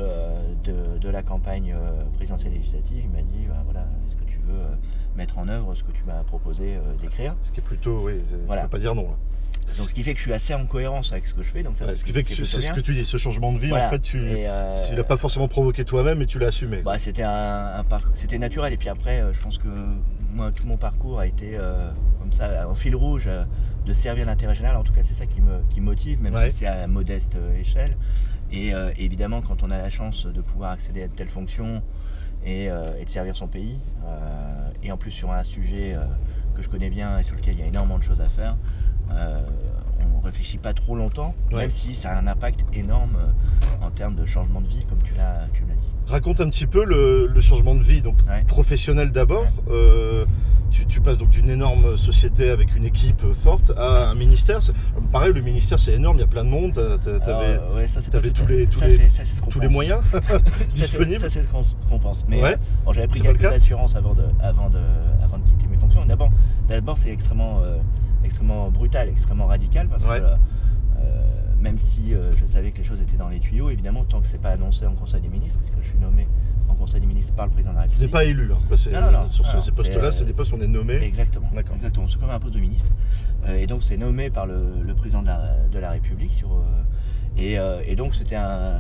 de, 0.64 0.98
de 1.00 1.10
la 1.10 1.22
campagne 1.22 1.76
présidentielle 2.16 2.54
législative, 2.54 3.04
il 3.04 3.10
m'a 3.10 3.22
dit 3.22 3.35
bah, 3.48 3.62
voilà, 3.66 3.86
est-ce 4.08 4.16
que 4.16 4.24
tu 4.24 4.38
veux 4.48 4.54
euh, 4.56 4.76
mettre 5.16 5.38
en 5.38 5.48
œuvre 5.48 5.76
ce 5.76 5.84
que 5.84 5.92
tu 5.92 6.04
m'as 6.06 6.24
proposé 6.24 6.76
euh, 6.76 6.94
d'écrire? 7.02 7.36
Ce 7.44 7.52
qui 7.52 7.60
est 7.60 7.64
plutôt, 7.64 8.06
oui, 8.06 8.14
tu 8.30 8.36
Voilà. 8.48 8.64
peux 8.64 8.70
pas 8.70 8.80
dire 8.80 8.96
non. 8.96 9.04
Là. 9.04 9.18
Donc 9.78 9.90
ce 9.90 9.94
qui 9.94 10.04
fait 10.04 10.12
que 10.14 10.20
je 10.20 10.24
suis 10.24 10.34
assez 10.34 10.54
en 10.54 10.66
cohérence 10.68 11.12
avec 11.12 11.26
ce 11.26 11.34
que 11.34 11.42
je 11.42 11.50
fais. 11.50 11.64
Donc 11.64 11.76
ça, 11.78 11.86
Ouais, 11.86 11.92
c'est 11.92 11.98
ce 11.98 12.06
qui 12.06 12.12
fait 12.14 12.24
que 12.24 12.30
c'est 12.30 12.44
ce 12.62 12.72
que 12.72 12.80
tu 12.82 12.94
dis, 12.94 13.04
ce 13.04 13.18
changement 13.18 13.52
de 13.52 13.58
vie, 13.58 13.70
Voilà. 13.70 13.88
en 13.88 13.90
fait, 13.90 14.00
tu 14.00 14.22
Et, 14.32 14.48
euh, 14.48 14.76
tu 14.90 14.96
l'as 14.96 15.04
pas 15.04 15.18
forcément 15.18 15.48
provoqué 15.48 15.84
toi-même, 15.86 16.20
mais 16.20 16.28
tu 16.28 16.38
l'as 16.38 16.48
assumé. 16.48 16.82
Bah, 16.84 17.00
c'était 17.00 17.24
un, 17.24 17.74
un 17.78 17.84
parcours, 17.84 18.12
c'était 18.16 18.38
naturel. 18.38 18.74
Et 18.74 18.78
puis 18.78 18.90
après, 18.90 19.24
je 19.34 19.42
pense 19.42 19.58
que 19.58 19.68
moi, 20.34 20.52
tout 20.52 20.68
mon 20.68 20.78
parcours 20.78 21.20
a 21.20 21.26
été 21.26 21.52
euh, 21.58 21.90
comme 22.20 22.32
ça, 22.32 22.70
en 22.70 22.76
fil 22.76 22.96
rouge, 22.96 23.26
euh, 23.28 23.44
de 23.88 23.94
servir 23.94 24.26
l'intérêt 24.28 24.54
général. 24.54 24.78
En 24.78 24.84
tout 24.84 24.94
cas, 24.94 25.02
c'est 25.04 25.14
ça 25.16 25.26
qui 25.26 25.42
me 25.42 25.62
qui 25.70 25.82
motive, 25.82 26.22
même 26.22 26.36
Ouais. 26.36 26.50
si 26.52 26.58
c'est 26.58 26.68
à 26.68 26.86
modeste 26.88 27.36
échelle. 27.60 27.98
Et 28.52 28.72
évidemment, 28.98 29.42
quand 29.42 29.64
on 29.64 29.72
a 29.72 29.78
la 29.78 29.90
chance 29.90 30.28
de 30.28 30.40
pouvoir 30.42 30.72
accéder 30.72 31.04
à 31.04 31.08
de 31.08 31.14
telles 31.14 31.28
fonctions 31.28 31.82
et, 32.46 32.70
euh, 32.70 33.00
et 33.00 33.06
de 33.06 33.10
servir 33.10 33.36
son 33.36 33.48
pays, 33.48 33.80
euh, 34.06 34.70
et 34.84 34.92
en 34.92 34.98
plus 34.98 35.12
sur 35.12 35.32
un 35.32 35.44
sujet 35.44 35.96
euh, 35.96 36.06
que 36.56 36.62
je 36.62 36.70
connais 36.70 36.90
bien 36.90 37.20
et 37.20 37.24
sur 37.24 37.36
lequel 37.36 37.56
il 37.56 37.60
y 37.60 37.64
a 37.64 37.68
énormément 37.68 37.98
de 37.98 38.04
choses 38.04 38.22
à 38.22 38.30
faire, 38.30 38.56
réfléchit 40.26 40.58
pas 40.58 40.74
trop 40.74 40.96
longtemps, 40.96 41.34
Ouais. 41.52 41.58
même 41.62 41.72
si 41.72 41.96
ça 41.96 42.12
a 42.12 42.20
un 42.20 42.28
impact 42.28 42.66
énorme 42.74 43.16
euh, 43.18 43.86
en 43.86 43.90
termes 43.92 44.16
de 44.16 44.26
changement 44.26 44.62
de 44.62 44.68
vie, 44.68 44.84
comme 44.90 45.02
tu 45.04 45.14
l'as 45.18 45.48
tu 45.54 45.62
l'as 45.62 45.76
dit. 45.76 45.88
Raconte 46.08 46.40
un 46.42 46.50
petit 46.50 46.68
peu 46.68 46.84
le, 46.86 47.28
le 47.28 47.42
changement 47.42 47.74
de 47.76 47.82
vie, 47.84 48.02
donc 48.02 48.16
Ouais. 48.30 48.44
professionnel 48.48 49.12
d'abord. 49.12 49.48
Euh, 49.72 50.26
tu, 50.72 50.86
tu 50.86 51.00
passes 51.00 51.18
donc 51.18 51.30
d'une 51.30 51.50
énorme 51.50 51.96
société 51.96 52.50
avec 52.50 52.76
une 52.76 52.84
équipe 52.86 53.22
forte 53.34 53.72
à 53.78 54.10
un 54.10 54.16
ministère. 54.16 54.60
Pareil, 55.12 55.32
le 55.34 55.42
ministère 55.42 55.80
c'est 55.80 55.94
énorme, 55.94 56.18
il 56.18 56.22
y 56.22 56.24
a 56.24 56.28
plein 56.28 56.44
de 56.44 56.50
monde. 56.50 56.74
T'avais 56.74 57.60
euh, 57.60 57.76
ouais, 57.76 57.88
tous 58.34 58.46
les- 58.48 58.68
tous 58.68 58.80
ça, 58.80 58.88
les- 58.88 59.10
ça, 59.10 59.24
tous 59.50 59.62
moyens 59.70 60.02
disponibles. 60.74 61.22
Ça, 61.22 61.30
c'est 61.30 61.44
ce 61.44 61.48
qu'on 61.90 62.00
pense. 62.00 62.26
Mais 62.28 62.42
Ouais. 62.42 62.54
euh, 62.54 62.58
bon, 62.86 62.94
j'avais 62.94 63.08
pris 63.08 63.22
quelques 63.22 63.46
assurances 63.46 63.96
avant 63.96 64.14
de, 64.14 64.24
avant, 64.42 64.70
de, 64.70 64.80
avant 65.24 65.38
de 65.38 65.44
quitter 65.44 65.68
mes 65.72 65.78
fonctions. 65.78 66.06
D'abord, 66.06 66.30
d'abord 66.68 66.98
c'est 66.98 67.12
extrêmement, 67.12 67.60
euh, 67.64 67.78
extrêmement 68.26 68.70
brutal, 68.72 69.10
extrêmement 69.10 69.48
radical 69.48 69.88
parce 69.88 70.04
Ouais. 70.06 70.20
que 70.20 70.24
euh, 70.26 70.36
euh, 71.00 71.22
même 71.60 71.78
si 71.78 72.14
euh, 72.14 72.32
je 72.36 72.46
savais 72.46 72.72
que 72.72 72.78
les 72.80 72.84
choses 72.84 73.02
étaient 73.02 73.18
dans 73.18 73.30
les 73.30 73.40
tuyaux, 73.40 73.70
évidemment, 73.70 74.04
tant 74.04 74.22
que 74.22 74.28
c'est 74.28 74.42
pas 74.42 74.52
annoncé 74.52 74.86
en 74.86 74.94
Conseil 74.94 75.22
des 75.22 75.30
ministres, 75.30 75.60
parce 75.64 75.76
que 75.76 75.82
je 75.82 75.88
suis 75.90 75.98
nommé 76.00 76.28
en 76.68 76.74
Conseil 76.76 77.00
des 77.02 77.08
ministres 77.08 77.34
par 77.34 77.46
le 77.46 77.52
président 77.52 77.74
de 77.74 77.78
la 77.78 77.84
Tu 77.84 78.00
n'es 78.00 78.06
République. 78.06 78.12
pas 78.12 78.24
élu. 78.26 78.52
hein. 78.54 78.58
Bah, 78.70 78.76
Non, 78.92 79.02
non, 79.12 79.20
non. 79.20 79.26
Sur 79.28 79.46
ce- 79.48 79.60
ces 79.60 79.72
postes-là, 79.72 80.12
c'est, 80.12 80.18
c'est 80.20 80.24
euh, 80.24 80.28
des 80.28 80.34
postes 80.34 80.52
où 80.54 80.58
on 80.58 80.62
est 80.62 80.68
nommé. 80.68 80.96
Exactement. 80.96 81.50
D'accord. 81.56 81.76
Exactement. 81.76 82.08
C'est 82.08 82.20
comme 82.20 82.30
un 82.30 82.40
poste 82.40 82.54
de 82.56 82.60
ministre. 82.60 82.90
Euh, 83.48 83.56
et 83.58 83.68
donc 83.68 83.82
c'est 83.84 83.98
nommé 83.98 84.30
par 84.30 84.46
le, 84.46 84.82
le 84.82 84.94
président 84.96 85.22
de 85.22 85.28
la, 85.28 85.56
de 85.72 85.80
la 85.80 85.92
République. 85.92 86.32
Sur, 86.34 86.54
euh, 86.54 86.62
et, 87.38 87.58
euh, 87.60 87.82
et 87.86 87.96
donc 87.96 88.16
c'était 88.16 88.36
un, 88.36 88.78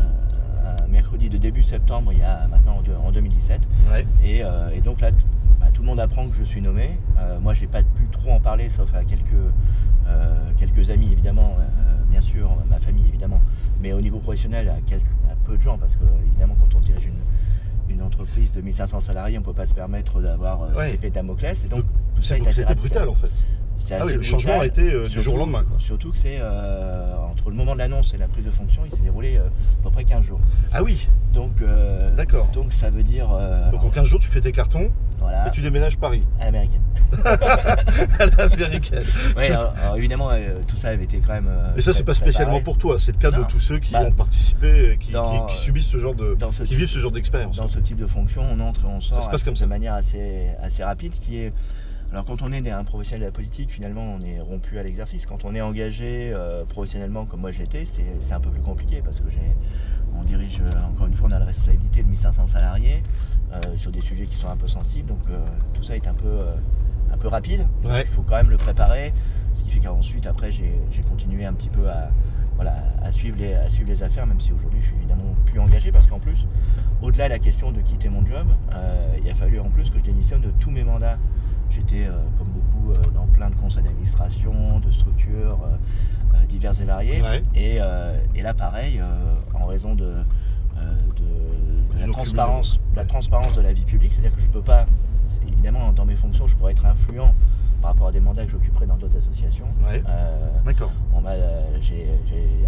un 0.84 0.88
mercredi 0.88 1.30
de 1.30 1.38
début 1.38 1.64
septembre, 1.64 2.12
il 2.14 2.20
y 2.20 2.24
a 2.24 2.48
maintenant 2.48 2.82
en, 3.04 3.08
en 3.08 3.12
2017. 3.12 3.62
Ouais. 3.92 4.06
Et, 4.24 4.44
euh, 4.44 4.70
et 4.74 4.82
donc 4.82 5.02
là, 5.02 5.12
tout, 5.12 5.26
bah, 5.60 5.68
tout 5.74 5.82
le 5.82 5.88
monde 5.88 6.00
apprend 6.00 6.28
que 6.28 6.36
je 6.36 6.44
suis 6.44 6.62
nommé. 6.62 6.98
Euh, 7.20 7.40
moi, 7.40 7.54
j'ai 7.54 7.68
pas 7.68 7.82
pu 7.84 8.08
trop 8.12 8.32
en 8.32 8.40
parler, 8.40 8.70
sauf 8.70 8.94
à 8.96 9.04
quelques, 9.04 9.24
euh, 10.08 10.34
quelques 10.58 10.90
amis 10.90 11.12
évidemment, 11.12 11.56
euh, 11.60 11.64
bien 12.12 12.22
sûr, 12.22 12.50
ma 12.70 12.80
famille 12.80 13.08
évidemment. 13.08 13.42
Mais 13.82 13.94
au 13.94 14.02
niveau 14.02 14.20
professionnel, 14.20 14.70
à, 14.70 14.80
quelques- 14.86 15.04
à 15.32 15.36
peu 15.46 15.58
de 15.58 15.62
gens, 15.62 15.78
parce 15.78 15.96
que 15.96 16.04
évidemment, 16.28 16.56
quand 16.60 16.76
on 16.78 16.80
dirige 16.82 17.06
une, 17.08 17.94
une 17.96 18.02
entreprise 18.02 18.52
de 18.52 18.62
1500 18.62 19.00
salariés, 19.00 19.38
on 19.38 19.42
peut 19.44 19.54
pas 19.54 19.66
se 19.68 19.74
permettre 19.76 20.22
d'avoir 20.22 20.64
euh, 20.64 20.74
Ouais. 20.74 20.86
cette 20.86 20.94
épée 20.96 21.10
de 21.10 21.16
Damoclès. 21.16 21.64
Et 21.64 21.68
donc, 21.68 21.86
C'est 22.20 22.40
brutal 22.76 23.10
en 23.10 23.14
fait. 23.16 23.30
Ah 23.92 24.06
oui, 24.06 24.14
le 24.14 24.22
changement 24.24 24.60
a 24.62 24.66
été 24.66 24.92
euh, 24.94 25.08
du 25.08 25.22
jour 25.22 25.36
au 25.36 25.38
lendemain. 25.38 25.64
Quoi. 25.68 25.78
Surtout 25.80 26.12
que 26.12 26.18
c'est 26.18 26.38
euh, 26.40 27.16
entre 27.32 27.50
le 27.50 27.56
moment 27.56 27.74
de 27.74 27.80
l'annonce 27.80 28.14
et 28.14 28.18
la 28.18 28.28
prise 28.28 28.46
de 28.46 28.50
fonction, 28.52 28.82
il 28.86 28.92
s'est 28.92 29.02
déroulé 29.04 29.38
euh, 29.38 29.42
à 29.46 29.84
peu 29.84 29.90
près 29.92 30.04
15 30.06 30.24
jours. 30.24 30.40
Ah 30.74 30.82
oui, 30.82 31.08
Donc, 31.34 31.52
euh, 31.62 32.14
d'accord. 32.16 32.48
donc 32.54 32.74
ça 32.74 32.90
veut 32.90 33.04
dire 33.04 33.28
Donc 33.72 33.84
en 33.84 33.90
15 33.90 34.06
jours, 34.08 34.20
tu 34.20 34.28
fais 34.28 34.42
tes 34.42 34.52
cartons 34.52 34.90
voilà, 35.20 35.48
et 35.48 35.52
tu 35.52 35.62
déménages 35.62 35.98
Paris, 35.98 36.24
à 36.42 36.46
l'américaine. 36.46 36.82
à 38.20 38.26
l'américaine. 38.38 39.04
Ouais, 39.38 39.50
alors, 39.52 39.74
alors, 39.82 39.98
évidemment, 39.98 40.30
tout 40.68 40.76
ça 40.76 40.90
avait 40.90 41.04
été 41.06 41.22
quand 41.26 41.34
même. 41.34 41.50
Mais 41.76 41.82
ça, 41.82 41.94
c'est 41.94 42.04
pas 42.04 42.14
spécialement 42.14 42.60
pour 42.62 42.78
toi, 42.78 42.98
c'est 43.00 43.12
le 43.12 43.18
cas 43.18 43.32
de 43.32 43.44
tous 43.44 43.60
ceux 43.60 43.80
qui 43.80 43.94
Bah, 43.94 44.02
ont 44.02 44.12
participé 44.12 44.92
et 44.94 44.98
qui, 44.98 45.12
dans- 45.12 45.46
qui- 45.48 45.54
qui 45.56 45.62
subissent 45.62 45.88
ce 45.88 45.98
genre 45.98 46.16
de. 46.16 46.36
Ce 46.52 46.64
qui 46.64 46.70
type- 46.70 46.78
vivent 46.80 46.90
ce 46.90 47.00
genre 47.00 47.12
d'expérience. 47.12 47.58
Dans 47.58 47.68
ce 47.68 47.80
type 47.80 47.98
de 47.98 48.08
fonction, 48.08 48.44
on 48.52 48.60
entre 48.60 48.82
et 48.82 48.88
on 48.88 49.00
sort 49.02 49.18
Ça 49.18 49.22
se 49.24 49.28
passe 49.28 49.36
assez- 49.36 49.46
comme 49.46 49.56
ça. 49.56 49.66
de 49.66 49.70
manière 49.70 49.94
assez, 49.94 50.48
assez 50.62 50.84
rapide, 50.84 51.14
ce 51.14 51.20
qui 51.22 51.38
est 51.40 51.54
alors 52.12 52.26
quand 52.26 52.42
on 52.42 52.52
est 52.52 52.70
un 52.70 52.84
professionnel 52.84 53.22
de 53.22 53.26
la 53.26 53.32
politique, 53.32 53.72
finalement 53.72 54.04
on 54.04 54.22
est 54.22 54.40
rompu 54.40 54.80
à 54.80 54.84
l'exercice. 54.84 55.26
Quand 55.26 55.44
on 55.46 55.54
est 55.54 55.62
engagé 55.62 56.32
euh, 56.34 56.64
professionnellement 56.66 57.26
comme 57.26 57.42
moi 57.42 57.52
je 57.52 57.60
l'étais, 57.60 57.84
c'est 57.86 58.34
un 58.34 58.40
peu 58.40 58.50
plus 58.50 58.62
compliqué 58.62 59.02
parce 59.04 59.20
que 59.20 59.26
on 60.18 60.24
dirige, 60.24 60.62
encore 60.94 61.08
une 61.08 61.14
fois, 61.14 61.28
on 61.30 61.32
a 61.34 61.40
la 61.40 61.46
responsabilité 61.46 62.02
de 62.02 62.08
1500 62.08 62.48
salariés 62.48 63.04
sur 63.76 63.92
des 63.92 64.00
sujets 64.00 64.26
qui 64.26 64.38
sont 64.38 64.48
un 64.48 64.56
peu 64.56 64.68
sensibles. 64.68 65.10
Donc 65.10 65.20
tout 65.74 65.84
ça 65.84 65.98
est 65.98 66.08
un 66.08 66.14
peu, 66.14 66.40
un 67.12 67.18
peu 67.18 67.28
rapide. 67.28 67.68
Il 67.84 68.06
faut 68.06 68.22
quand 68.22 68.38
même 68.38 68.50
le 68.50 68.56
préparer. 68.56 69.14
Ce 69.54 69.64
qui 69.64 69.70
fait 69.70 69.80
qu'ensuite, 69.80 70.26
après, 70.28 70.52
j'ai 70.52 71.02
continué 71.10 71.46
un 71.46 71.54
petit 71.54 71.70
peu 71.70 71.90
à, 71.90 72.12
voilà, 72.56 72.76
à, 73.02 73.12
suivre 73.12 73.38
les, 73.38 73.54
à 73.54 73.70
suivre 73.70 73.90
les 73.90 74.04
affaires, 74.04 74.26
même 74.26 74.40
si 74.40 74.52
aujourd'hui 74.52 74.80
je 74.82 74.88
suis 74.88 74.96
évidemment 74.96 75.36
plus 75.46 75.60
engagé, 75.60 75.92
parce 75.92 76.08
qu'en 76.08 76.20
plus, 76.20 76.48
au-delà 77.02 77.26
de 77.26 77.34
la 77.34 77.40
question 77.40 77.72
de 77.72 77.82
quitter 77.82 78.10
mon 78.10 78.26
job, 78.26 78.48
euh, 78.74 79.18
il 79.22 79.30
a 79.30 79.34
fallu 79.34 79.60
en 79.60 79.70
plus 79.70 79.90
que 79.90 80.00
je 80.00 80.04
démissionne 80.04 80.42
de 80.42 80.52
tous 80.60 80.72
mes 80.72 80.84
mandats. 80.84 81.18
J'étais, 81.70 82.06
euh, 82.08 82.18
comme 82.38 82.48
beaucoup, 82.48 82.92
euh, 82.92 83.12
dans 83.14 83.26
plein 83.28 83.50
de 83.50 83.56
conseils 83.56 83.84
d'administration, 83.84 84.80
de 84.80 84.92
structures 84.92 85.60
diverses 86.48 86.80
et 86.82 86.86
variées. 86.86 87.22
Et, 87.56 87.80
là, 87.80 88.54
pareil, 88.54 89.02
en 89.54 89.66
raison 89.66 89.96
de, 89.96 90.14
la, 91.98 92.08
transparence, 92.08 92.80
la 92.96 93.06
transparence 93.06 93.54
de 93.54 93.62
la 93.62 93.74
vie 93.74 93.86
publique, 93.86 94.14
c'est-à-dire 94.14 94.36
que 94.36 94.42
je 94.42 94.48
ne 94.48 94.52
peux 94.52 94.62
pas, 94.62 94.86
évidemment, 95.48 95.92
dans 95.92 96.06
mes 96.06 96.16
fonctions, 96.16 96.48
je 96.48 96.56
pourrais 96.56 96.74
être 96.74 96.86
influent 96.86 97.34
par 97.86 97.92
rapport 97.92 98.08
à 98.08 98.12
des 98.12 98.20
mandats 98.20 98.46
que 98.46 98.52
j'occuperai 98.52 98.88
dans 98.88 98.98
d'autres 98.98 99.18
associations. 99.18 99.68
Euh, 99.88 100.02
D'accord. 100.66 100.92
j'ai, 101.82 102.08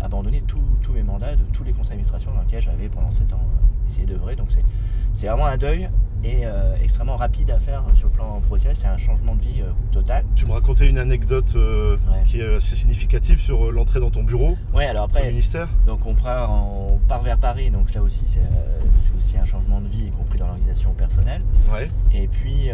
abandonné 0.02 0.42
tous 0.42 0.94
mes 0.94 1.04
mandats 1.04 1.36
de 1.36 1.44
tous 1.54 1.64
les 1.64 1.72
conseils 1.72 1.90
d'administration 1.90 2.34
dans 2.34 2.42
lesquels 2.42 2.62
j'avais 2.62 2.88
pendant 2.88 3.12
7 3.12 3.34
ans 3.34 3.40
euh, 3.42 3.90
essayé 3.90 4.06
d'œuvrer. 4.06 4.36
Donc 4.36 4.50
c'est 5.14 5.28
vraiment 5.28 5.48
un 5.48 5.58
deuil 5.58 5.90
et 6.24 6.46
euh, 6.46 6.76
extrêmement 6.82 7.16
rapide 7.16 7.52
à 7.52 7.60
faire 7.60 7.84
sur 7.96 8.08
le 8.08 8.14
plan 8.14 8.42
professionnel. 8.42 8.76
C'est 8.76 8.88
un 8.88 8.98
changement 8.98 9.36
de 9.36 9.42
vie 9.42 9.62
total. 9.92 10.26
Tu 10.36 10.46
me 10.46 10.52
racontais 10.52 10.88
une 10.88 10.98
anecdote 10.98 11.56
qui 12.26 12.42
est 12.42 12.56
assez 12.56 12.76
significative 12.76 13.40
sur 13.40 13.72
l'entrée 13.72 14.00
dans 14.00 14.12
ton 14.12 14.24
bureau 14.24 14.58
ouais, 14.74 14.86
alors 14.86 15.06
après, 15.06 15.24
au 15.24 15.30
ministère. 15.30 15.70
Donc 15.86 16.06
on 16.06 16.14
part, 16.14 16.52
on 16.52 17.00
part 17.08 17.22
vers 17.22 17.38
Paris, 17.38 17.72
donc 17.72 17.94
là 17.94 18.02
aussi 18.02 18.26
c'est, 18.26 18.40
aussi 19.18 19.38
un 19.38 19.46
changement 19.46 19.82
de 19.82 19.88
vie, 19.88 20.06
y 20.06 20.12
compris 20.12 20.40
dans 20.40 20.48
l'organisation 20.48 20.92
personnelle. 20.92 21.42
Ouais. 21.72 21.90
Et 22.14 22.28
puis, 22.28 22.70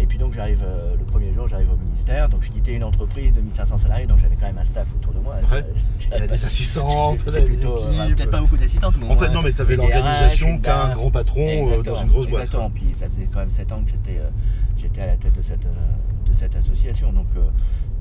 et 0.00 0.06
puis 0.06 0.18
donc 0.18 0.32
j'arrive 0.32 0.64
le 0.98 1.04
premier 1.04 1.32
jour, 1.32 1.48
j'arrive 1.48 1.70
au 1.72 1.76
ministère. 1.76 2.28
Donc 2.28 2.42
je 2.42 2.50
quittais 2.50 2.74
une 2.74 2.84
entreprise 2.84 3.32
de 3.32 3.40
1500 3.40 3.78
salariés, 3.78 4.06
donc 4.06 4.18
j'avais 4.18 4.36
quand 4.36 4.46
même 4.46 4.58
un 4.58 4.64
staff 4.64 4.86
autour 4.96 5.12
de 5.12 5.18
moi. 5.20 5.36
Il 6.12 6.18
y 6.18 6.22
a 6.22 6.26
des 6.26 6.44
assistantes, 6.44 7.24
des 7.24 7.54
équipes. 7.54 8.16
Peut-être 8.16 8.30
pas 8.30 8.40
beaucoup 8.40 8.56
d'assistantes, 8.56 8.94
En 9.08 9.16
fait, 9.16 9.30
non, 9.30 9.42
mais 9.42 9.52
tu 9.52 9.60
avais 9.60 9.76
l'organisation 9.76 10.58
qu'un 10.58 10.90
grand 10.90 11.10
patron 11.10 11.70
euh, 11.70 11.82
dans 11.82 11.96
une 11.96 12.08
grosse 12.08 12.28
boîte. 12.28 12.42
Exactement. 12.42 12.61
Puis 12.70 12.94
ça 12.94 13.08
faisait 13.08 13.28
quand 13.32 13.40
même 13.40 13.50
7 13.50 13.72
ans 13.72 13.82
que 13.82 13.90
j'étais 13.90 14.18
euh, 14.18 14.28
j'étais 14.76 15.00
à 15.00 15.06
la 15.06 15.16
tête 15.16 15.34
de 15.34 15.42
cette, 15.42 15.66
euh, 15.66 16.28
de 16.28 16.32
cette 16.32 16.56
association. 16.56 17.12
Donc 17.12 17.28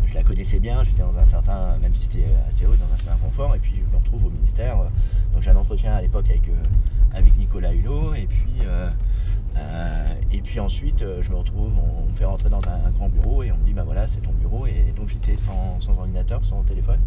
je 0.06 0.14
la 0.14 0.24
connaissais 0.24 0.60
bien, 0.60 0.84
j'étais 0.84 1.04
dans 1.04 1.18
un 1.18 1.26
certain, 1.26 1.78
même 1.78 1.94
si 1.94 2.04
c'était 2.04 2.26
assez 2.50 2.66
haut, 2.66 2.76
dans 2.76 2.94
un 2.94 2.98
certain 2.98 3.18
confort. 3.18 3.56
Et 3.56 3.60
puis 3.60 3.74
je 3.86 3.92
me 3.92 3.98
retrouve 3.98 4.26
au 4.26 4.30
ministère. 4.30 4.78
donc 5.34 5.42
j'ai 5.42 5.52
un 5.52 5.56
entretien 5.56 5.94
à 5.94 6.02
l'époque 6.02 6.30
avec, 6.30 6.50
avec 7.14 7.38
Nicolas 7.38 7.74
Hulot. 7.74 8.16
Et 8.16 8.28
puis. 8.28 8.66
Euh, 9.58 10.14
et 10.32 10.42
puis 10.42 10.60
ensuite, 10.60 11.02
euh, 11.02 11.22
je 11.22 11.30
me 11.30 11.36
retrouve, 11.36 11.72
on 11.78 12.08
me 12.08 12.14
fait 12.14 12.26
rentrer 12.26 12.50
dans 12.50 12.62
un, 12.68 12.90
grand 12.92 13.10
bureau 13.10 13.44
et 13.44 13.52
on 13.52 13.58
me 13.58 13.66
dit, 13.66 13.74
bah 13.74 13.84
voilà, 13.84 14.08
c'est 14.08 14.22
ton 14.22 14.32
bureau. 14.32 14.66
Et, 14.66 14.94
donc 14.96 15.10
j'étais 15.10 15.36
sans, 15.38 15.78
ordinateur, 15.90 16.44
sans 16.44 16.64
téléphone. 16.64 17.00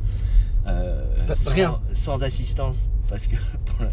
Euh, 0.66 1.04
sans, 1.36 1.50
rien. 1.50 1.80
sans 1.92 2.22
assistance 2.22 2.88
parce 3.08 3.26
que 3.26 3.36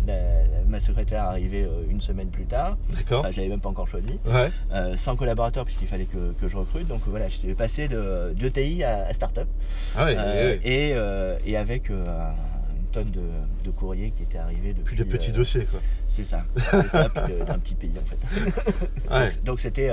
ma 0.68 0.80
secrétaire 0.80 1.24
arrivait 1.24 1.68
une 1.90 2.00
semaine 2.02 2.30
plus 2.30 2.46
tard. 2.46 2.78
D'accord. 2.94 3.26
j'avais 3.32 3.50
même 3.50 3.60
pas 3.60 3.70
encore 3.70 3.88
choisi. 3.88 4.20
sans 4.96 5.16
collaborateur 5.16 5.66
puisqu'il 5.66 5.88
fallait 5.88 6.06
que, 6.06 6.48
je 6.48 6.58
recrute. 6.58 6.88
Donc 6.88 7.02
voilà, 7.08 7.28
j'étais 7.28 7.54
passé 7.54 7.88
de, 7.88 8.34
de 8.34 8.50
TI 8.50 8.84
à, 8.84 9.08
à 9.08 9.14
start-up. 9.14 9.48
Ah 9.96 10.12
et, 10.64 10.96
et, 11.46 11.58
avec 11.58 11.90
un 11.92 12.36
tonnes 12.92 13.12
de, 13.12 13.66
de 13.66 13.72
courriers 13.72 14.12
qui 14.12 14.24
étaient 14.24 14.38
arrivés 14.38 14.74
depuis. 14.74 14.96
Plus 14.96 15.04
de 15.04 15.04
petits 15.04 15.32
euh, 15.32 15.36
dossiers, 15.36 15.66
quoi. 15.66 15.80
C'est 16.08 16.24
ça, 16.24 16.44
c'est 16.56 16.88
ça, 16.88 17.08
d'un 17.48 17.60
petit 17.60 17.76
pays 17.76 17.94
en 17.98 18.06
fait. 18.06 19.44
Donc 19.44 19.60
c'était. 19.60 19.90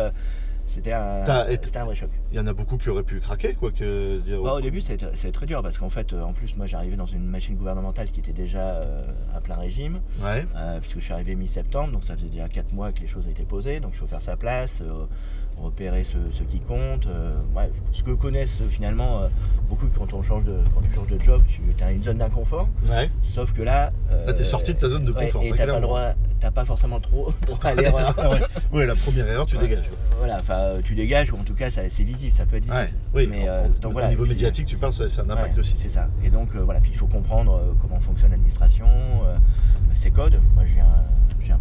Euh, 0.69 0.75
c'était 0.75 0.93
un, 0.93 1.83
un, 1.83 1.85
vrai 1.85 1.95
choc. 1.95 2.11
Il 2.31 2.37
y 2.37 2.41
en 2.41 2.47
a 2.47 2.53
beaucoup 2.53 2.77
qui 2.77 2.91
auraient 2.91 3.03
pu 3.03 3.21
craquer, 3.21 3.55
quoi, 3.55 3.71
que 3.71 4.19
dire. 4.19 4.43
au 4.43 4.61
début, 4.61 4.81
c'est 4.81 5.33
très 5.33 5.47
dur 5.47 5.63
parce 5.63 5.79
qu'en 5.79 5.91
fait, 5.91 6.13
en 6.13 6.33
plus, 6.33 6.57
moi, 6.57 6.67
j'arrivais 6.67 6.97
dans 6.97 7.07
une 7.07 7.25
machine 7.25 7.57
gouvernementale 7.57 8.11
qui 8.11 8.21
était 8.21 8.33
déjà 8.33 8.61
euh, 8.61 9.03
à 9.35 9.41
plein 9.41 9.57
régime, 9.57 10.01
puisque 10.81 10.99
je 10.99 11.05
suis 11.05 11.13
arrivé 11.13 11.35
mi-septembre, 11.35 11.93
donc 11.93 12.05
ça 12.05 12.17
faisait 12.17 12.29
déjà 12.29 12.49
4 12.49 12.73
mois 12.73 12.93
que 12.93 13.01
les 13.01 13.07
choses 13.07 13.27
étaient 13.29 13.45
posées, 13.45 13.81
donc 13.81 13.93
il 13.95 13.99
faut 13.99 14.07
faire 14.07 14.23
sa 14.23 14.37
place, 14.37 14.83
repérer 15.62 16.05
ce, 16.05 16.43
qui 16.43 16.61
compte. 16.61 17.07
Euh, 17.07 17.35
ce 17.93 18.03
que 18.03 18.11
connaissent 18.11 18.61
euh, 18.61 18.69
finalement 18.69 19.23
euh, 19.23 19.29
beaucoup 19.69 19.87
quand, 19.97 20.12
on 20.12 20.23
change 20.23 20.45
de, 20.45 20.57
quand 20.75 20.81
tu 20.81 20.93
changes 20.95 21.09
de 21.09 21.21
job, 21.21 21.43
tu 21.47 21.85
as 21.85 21.91
une 21.91 22.03
zone 22.03 22.19
d'inconfort. 22.19 22.69
Sauf 23.23 23.53
que 23.53 23.62
là. 23.62 23.93
là, 24.27 24.33
tu 24.33 24.43
es 24.43 24.45
sorti 24.45 24.75
de 24.75 24.79
ta 24.79 24.88
zone 24.88 25.05
de 25.05 25.12
confort. 25.12 25.43
et 25.43 25.53
tu 25.53 25.59
n'as 25.59 25.67
pas, 25.67 25.81
droit, 25.81 26.15
pas 26.55 26.65
forcément 26.65 27.00
trop 27.00 27.33
droit 27.47 27.59
à 27.65 27.75
l'erreur. 27.75 28.15
oui, 28.73 28.87
la 28.87 28.95
première 28.95 29.27
erreur, 29.27 29.47
tu 29.47 29.57
dégages. 29.59 29.91
Voilà, 30.19 30.37
enfin, 30.37 30.81
tu 30.85 30.95
dégages, 30.95 31.33
ou 31.33 31.37
en 31.37 31.45
tout 31.45 31.55
cas, 31.55 31.71
c'est 31.71 32.03
visible, 32.03 32.33
ça 32.33 32.45
peut 32.47 32.57
être 32.57 32.65
visible. 32.65 32.91
oui, 33.15 33.27
Mais, 33.31 33.47
donc, 33.81 33.97
au 33.97 34.07
niveau 34.07 34.27
médiatique, 34.27 34.67
tu 34.67 34.77
parles, 34.77 34.93
ça, 34.93 35.05
a 35.05 35.25
un 35.25 35.31
impact 35.31 35.59
aussi. 35.59 35.77
C'est 35.79 35.91
ça. 35.91 36.09
Et 36.25 36.31
donc, 36.31 36.55
voilà, 36.55 36.81
puis 36.81 36.91
il 36.93 36.97
faut 36.97 37.07
comprendre 37.07 37.75
comment 37.81 38.00
fonctionne 38.00 38.31
l'administration, 38.31 38.87
ses 39.95 40.11
codes. 40.11 40.38
Moi, 40.55 40.65
je 40.67 40.75
viens 40.75 40.87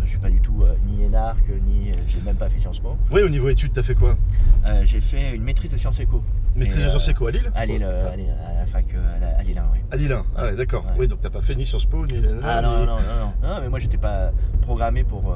je 0.04 0.10
suis 0.10 0.18
pas 0.20 0.30
du 0.30 0.40
tout 0.42 0.64
euh, 0.64 0.76
ni 0.86 1.04
énarque, 1.04 1.50
ni. 1.66 1.92
Euh, 1.92 1.96
j'ai 2.08 2.20
même 2.22 2.36
pas 2.36 2.50
fait 2.50 2.60
Sciences 2.60 2.80
Po. 2.80 2.96
Oui, 3.12 3.22
au 3.22 3.30
niveau 3.30 3.50
études, 3.50 3.74
tu 3.74 3.80
as 3.80 3.84
fait 3.84 3.96
quoi? 3.96 4.18
Euh, 4.66 4.82
J'ai 4.84 5.02
fait 5.02 5.36
une 5.36 5.44
maîtrise 5.44 5.72
de 5.72 5.78
Sciences 5.78 6.00
Éco. 6.00 6.24
Maîtrise 6.56 6.84
de 6.84 6.90
Sciences 6.90 7.08
Éco 7.08 7.28
à 7.28 7.32
Lille? 7.32 7.52
À 7.56 7.66
Lille, 7.66 7.84
à, 7.84 8.54
la 8.54 8.66
fac 8.66 8.86
à, 9.38 9.44
Lille 9.44 9.58
1, 9.58 9.64
oui. 9.74 9.80
À 9.92 9.98
Lille 9.98 10.12
1, 10.12 10.26
ah, 10.36 10.52
d'accord. 10.52 10.86
Oui, 10.98 11.08
donc 11.08 11.22
t'as 11.22 11.30
pas 11.30 11.42
fait 11.42 11.56
ni 11.56 11.66
Sciences 11.66 11.86
Po, 11.86 12.06
ni. 12.06 12.22
Ah 12.44 12.62
non, 12.62 12.80
non, 12.80 12.86
non, 12.86 12.98
non, 12.98 13.50
non, 13.50 13.62
mais 13.62 13.70
moi 13.70 13.80
j'étais 13.80 13.98
pas 13.98 14.32
programmé 14.62 15.04
pour, 15.04 15.36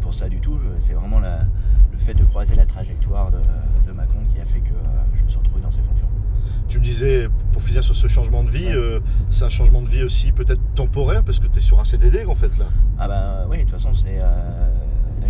pour 0.00 0.14
ça 0.14 0.28
du 0.28 0.40
tout. 0.40 0.58
C'est 0.78 0.94
vraiment 0.94 1.20
le 1.20 1.98
fait 1.98 2.14
de 2.14 2.24
croiser 2.24 2.54
la 2.54 2.66
trajectoire 2.66 3.30
de, 3.30 3.38
de 3.86 3.92
Macron 3.92 4.20
qui 4.34 4.40
a 4.40 4.44
fait 4.44 4.60
que 4.60 4.74
je 5.16 5.24
me 5.24 5.28
suis 5.28 5.38
retrouvé 5.38 5.60
dans 5.62 5.70
ces 5.70 5.82
fonctions. 5.82 6.09
Tu 6.68 6.78
me 6.78 6.84
disais, 6.84 7.28
pour 7.52 7.62
finir 7.62 7.82
sur 7.82 7.96
ce 7.96 8.06
changement 8.06 8.42
de 8.42 8.50
vie, 8.50 8.68
euh, 8.68 9.00
c'est 9.28 9.44
un 9.44 9.48
changement 9.48 9.82
de 9.82 9.88
vie 9.88 10.02
aussi 10.02 10.32
peut-être 10.32 10.60
temporaire 10.74 11.24
parce 11.24 11.38
que 11.38 11.46
tu 11.46 11.58
es 11.58 11.60
sur 11.60 11.80
un 11.80 11.84
CDD 11.84 12.24
en 12.24 12.34
fait 12.34 12.56
là. 12.58 12.66
Ah 12.98 13.08
bah 13.08 13.46
oui, 13.48 13.58
de 13.58 13.62
toute 13.62 13.72
façon, 13.72 13.92
c'est 13.92 14.18
euh, 14.20 14.70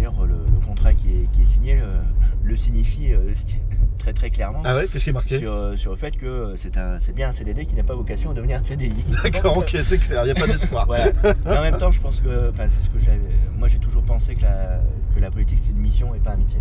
d'ailleurs 0.01 0.27
le, 0.27 0.67
contrat 0.67 0.95
qui 0.95 1.09
est, 1.09 1.45
signé 1.47 1.79
euh, 1.79 2.01
le 2.43 2.57
signifie 2.57 3.13
très 3.99 4.13
très 4.13 4.31
clairement. 4.31 4.63
Ah 4.65 4.77
ouais, 4.77 4.89
qu'est-ce 4.89 5.05
qui 5.05 5.11
est 5.11 5.13
marqué 5.13 5.39
sur, 5.39 5.91
le 5.91 5.97
fait 5.97 6.17
que 6.17 6.55
c'est 6.57 7.15
bien 7.15 7.29
un 7.29 7.33
CDD 7.33 7.67
qui 7.67 7.75
n'a 7.75 7.83
pas 7.83 7.95
vocation 7.95 8.31
à 8.31 8.35
devenir 8.35 8.59
un 8.59 8.63
CDI. 8.63 9.05
D'accord, 9.23 9.59
ok, 9.59 9.77
c'est 9.83 9.99
clair, 9.99 10.23
il 10.23 10.27
n'y 10.27 10.31
a 10.31 10.35
pas 10.35 10.47
d'espoir. 10.47 10.89
Mais 11.45 11.57
en 11.57 11.63
même 11.63 11.79
temps, 11.79 11.91
je 11.91 12.01
pense 12.01 12.21
que, 12.21 12.53
c'est 12.57 12.85
ce 12.85 12.91
que 12.91 12.99
j'avais. 12.99 13.21
Moi, 13.59 13.69
j'ai 13.69 13.79
toujours 13.79 14.03
pensé 14.03 14.35
que 14.35 14.43
la, 14.43 14.81
que 15.15 15.21
la 15.21 15.31
politique 15.31 15.59
c'est 15.63 15.73
une 15.73 15.79
mission 15.81 16.15
et 16.15 16.19
pas 16.19 16.33
un 16.33 16.37
métier. 16.37 16.61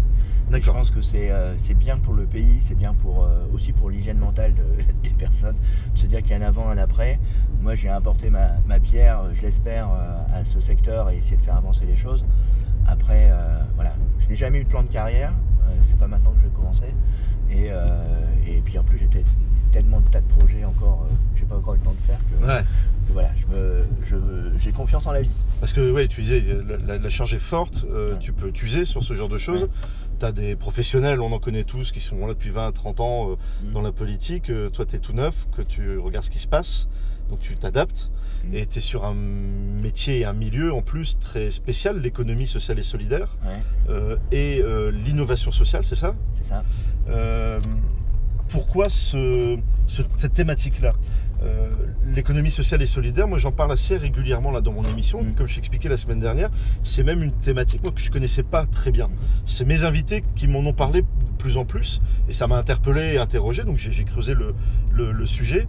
Je 0.51 0.71
pense 0.71 0.89
que 0.89 0.99
euh, 1.15 1.53
c'est 1.57 1.75
bien 1.75 1.97
pour 1.97 2.13
le 2.15 2.25
pays, 2.25 2.57
c'est 2.61 2.75
bien 2.75 2.93
pour, 2.93 3.23
euh, 3.23 3.45
aussi 3.53 3.71
pour 3.71 3.89
l'hygiène 3.89 4.17
mentale 4.17 4.53
des 5.03 5.09
personnes, 5.11 5.55
de 5.93 5.99
se 5.99 6.07
dire 6.07 6.21
qu'il 6.21 6.31
y 6.31 6.33
a 6.33 6.37
un 6.37 6.41
avant, 6.41 6.67
un 6.69 6.77
après. 6.77 7.19
Moi, 7.61 7.75
je 7.75 7.83
viens 7.83 7.95
apporter 7.95 8.29
ma, 8.29 8.79
pierre, 8.79 9.21
je 9.33 9.43
l'espère, 9.43 9.89
euh, 9.89 10.39
à 10.39 10.45
ce 10.45 10.59
secteur 10.59 11.09
et 11.11 11.17
essayer 11.17 11.37
de 11.37 11.41
faire 11.41 11.55
avancer 11.55 11.85
les 11.85 11.95
choses. 11.95 12.25
Après, 12.87 13.31
voilà, 13.75 13.93
je 14.19 14.27
n'ai 14.29 14.35
jamais 14.35 14.59
eu 14.59 14.63
de 14.63 14.69
plan 14.69 14.83
de 14.83 14.87
carrière, 14.91 15.33
c'est 15.81 15.97
pas 15.97 16.07
maintenant 16.07 16.31
que 16.31 16.39
je 16.39 16.43
vais 16.43 16.55
commencer. 16.55 16.93
Et, 17.51 17.69
et 18.47 18.61
puis 18.61 18.77
en 18.77 18.83
plus, 18.83 18.97
j'ai 18.97 19.09
tellement 19.71 19.99
de 19.99 20.09
tas 20.09 20.21
de 20.21 20.27
projets 20.27 20.65
encore, 20.65 21.07
je 21.35 21.41
n'ai 21.41 21.47
pas 21.47 21.55
encore 21.55 21.75
eu 21.75 21.77
le 21.77 21.83
temps 21.83 21.93
de 21.93 22.05
faire 22.05 22.19
que, 22.19 23.13
voilà, 23.13 23.31
j'ai 24.57 24.71
confiance 24.71 25.07
en 25.07 25.11
la 25.11 25.21
vie. 25.21 25.41
Parce 25.59 25.73
que 25.73 25.91
oui, 25.91 26.07
tu 26.07 26.21
disais, 26.21 26.43
la, 26.87 27.09
charge 27.09 27.33
est 27.33 27.39
forte, 27.39 27.85
tu 28.19 28.33
peux 28.33 28.51
t'user 28.51 28.85
sur 28.85 29.03
ce 29.03 29.13
genre 29.13 29.29
de 29.29 29.37
choses 29.37 29.69
tu 30.19 30.25
as 30.25 30.31
des 30.31 30.55
professionnels, 30.55 31.21
on 31.21 31.31
en 31.31 31.39
connaît 31.39 31.63
tous, 31.63 31.91
qui 31.91 31.99
sont 31.99 32.19
là 32.27 32.33
depuis 32.33 32.49
20, 32.49 32.71
30 32.71 32.99
ans 32.99 33.31
euh, 33.31 33.35
mm. 33.63 33.71
dans 33.71 33.81
la 33.81 33.91
politique. 33.91 34.49
Euh, 34.49 34.69
toi, 34.69 34.85
tu 34.85 34.95
es 34.95 34.99
tout 34.99 35.13
neuf, 35.13 35.47
que 35.55 35.61
tu 35.61 35.97
regardes 35.97 36.25
ce 36.25 36.31
qui 36.31 36.39
se 36.39 36.47
passe, 36.47 36.87
donc 37.29 37.39
tu 37.39 37.55
t'adaptes. 37.55 38.11
Mm. 38.45 38.55
Et 38.55 38.65
tu 38.65 38.77
es 38.77 38.81
sur 38.81 39.05
un 39.05 39.13
métier 39.13 40.19
et 40.19 40.25
un 40.25 40.33
milieu 40.33 40.73
en 40.73 40.81
plus 40.81 41.19
très 41.19 41.51
spécial, 41.51 41.99
l'économie 41.99 42.47
sociale 42.47 42.79
et 42.79 42.83
solidaire, 42.83 43.37
euh, 43.89 44.15
et 44.31 44.61
l'innovation 44.91 45.51
sociale, 45.51 45.85
c'est 45.85 45.95
ça? 45.95 46.15
C'est 46.33 46.45
ça. 46.45 46.63
pourquoi 48.47 48.87
cette 48.89 50.33
thématique-là? 50.33 50.93
Euh, 51.41 51.69
l'économie 52.05 52.51
sociale 52.51 52.81
et 52.81 52.85
solidaire, 52.85 53.27
moi 53.27 53.37
j'en 53.37 53.51
parle 53.51 53.71
assez 53.71 53.95
régulièrement 53.95 54.51
là 54.51 54.61
dans 54.61 54.73
mon 54.73 54.83
émission, 54.83 55.23
mm. 55.23 55.35
comme 55.35 55.47
je 55.47 55.55
t'expliquais 55.55 55.87
la 55.87 55.97
semaine 55.97 56.19
dernière, 56.19 56.49
c'est 56.83 57.03
même 57.03 57.23
une 57.23 57.31
thématique 57.31 57.81
moi, 57.83 57.91
que 57.91 58.01
je 58.01 58.11
connaissais 58.11 58.43
pas 58.43 58.65
très 58.65 58.91
bien. 58.91 59.09
C'est 59.45 59.65
mes 59.65 59.83
invités 59.83 60.23
qui 60.35 60.47
m'en 60.47 60.59
ont 60.59 60.73
parlé 60.73 61.01
de 61.01 61.07
plus 61.37 61.57
en 61.57 61.65
plus, 61.65 62.01
et 62.27 62.33
ça 62.33 62.47
m'a 62.47 62.57
interpellé 62.57 63.13
et 63.13 63.17
interrogé, 63.17 63.63
donc 63.63 63.77
j'ai 63.77 64.03
creusé 64.03 64.33
le, 64.33 65.25
sujet, 65.25 65.67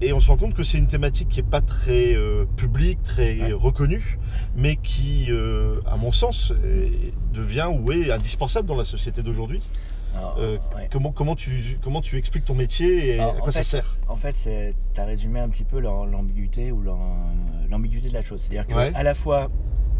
et 0.00 0.12
on 0.12 0.20
se 0.20 0.30
rend 0.30 0.36
compte 0.36 0.54
que 0.54 0.62
c'est 0.62 0.78
une 0.78 0.86
thématique 0.86 1.28
qui 1.28 1.42
n'est 1.42 1.48
pas 1.48 1.60
très 1.60 2.14
euh, 2.16 2.44
publique, 2.56 3.02
très 3.02 3.52
reconnue, 3.52 4.18
mais 4.56 4.76
qui, 4.76 5.26
euh, 5.28 5.80
à 5.86 5.96
mon 5.96 6.12
sens, 6.12 6.54
devient 7.34 7.68
ou 7.70 7.92
est 7.92 8.10
indispensable 8.10 8.66
dans 8.66 8.76
la 8.76 8.86
société 8.86 9.22
d'aujourd'hui. 9.22 9.62
Alors, 10.16 10.36
Euh, 10.38 10.58
ouais. 10.76 10.88
comment, 10.90 11.12
comment, 11.12 11.36
tu, 11.36 11.78
comment 11.82 12.00
tu 12.00 12.16
expliques 12.18 12.44
ton 12.44 12.54
métier 12.54 13.10
et 13.16 13.20
Alors, 13.20 13.36
à 13.36 13.38
quoi 13.40 13.52
ça 13.52 13.62
sert 13.62 13.96
En 14.08 14.16
fait, 14.16 14.34
tu 14.94 15.00
as 15.00 15.04
résumé 15.04 15.40
un 15.40 15.48
petit 15.48 15.64
peu 15.64 15.78
l'am- 15.80 16.10
l'ambiguïté 16.10 16.72
ou 16.72 16.82
l'am- 16.82 17.34
l'ambiguïté 17.70 18.08
de 18.08 18.14
la 18.14 18.22
chose. 18.22 18.40
C'est-à-dire 18.40 18.66
qu'à 18.66 18.76
Ouais. 18.76 19.02
la 19.02 19.14
fois, 19.14 19.48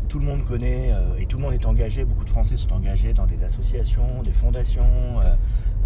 tout 0.09 0.19
le 0.19 0.25
monde 0.27 0.45
connaît 0.45 0.91
euh, 0.93 1.17
et 1.19 1.27
tout 1.27 1.37
le 1.39 1.45
monde 1.45 1.55
est 1.55 1.65
engagé, 1.67 2.05
beaucoup 2.05 2.25
de 2.25 2.31
Français 2.31 2.57
sont 2.57 2.73
engagés 2.73 3.13
dans 3.13 3.27
des 3.27 3.43
associations, 3.45 4.23
des 4.25 4.33
fondations, 4.33 4.83
euh, 5.25 5.37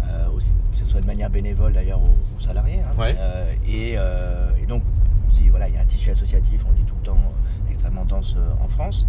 euh, 0.07 0.27
aussi- 0.35 0.55
que 0.71 0.77
ce 0.79 0.85
soit 0.85 1.01
de 1.01 1.05
manière 1.05 1.29
bénévole 1.29 1.73
d'ailleurs 1.73 2.01
aux, 2.01 2.35
aux 2.35 2.39
salariés. 2.39 2.79
hein. 2.81 2.99
Ouais. 2.99 3.15
Euh, 3.19 3.53
et, 3.67 3.93
euh, 3.97 4.49
et 4.61 4.65
donc, 4.65 4.81
on 5.29 5.33
dit, 5.33 5.49
voilà, 5.49 5.67
il 5.69 5.75
y 5.75 5.77
a 5.77 5.81
un 5.81 5.85
tissu 5.85 6.09
associatif, 6.09 6.61
on 6.67 6.71
le 6.71 6.77
dit 6.77 6.83
tout 6.83 6.95
le 6.99 7.05
temps, 7.05 7.17
euh, 7.17 7.69
extrêmement 7.69 8.05
dense 8.05 8.35
euh, 8.37 8.63
en 8.63 8.67
France. 8.67 9.07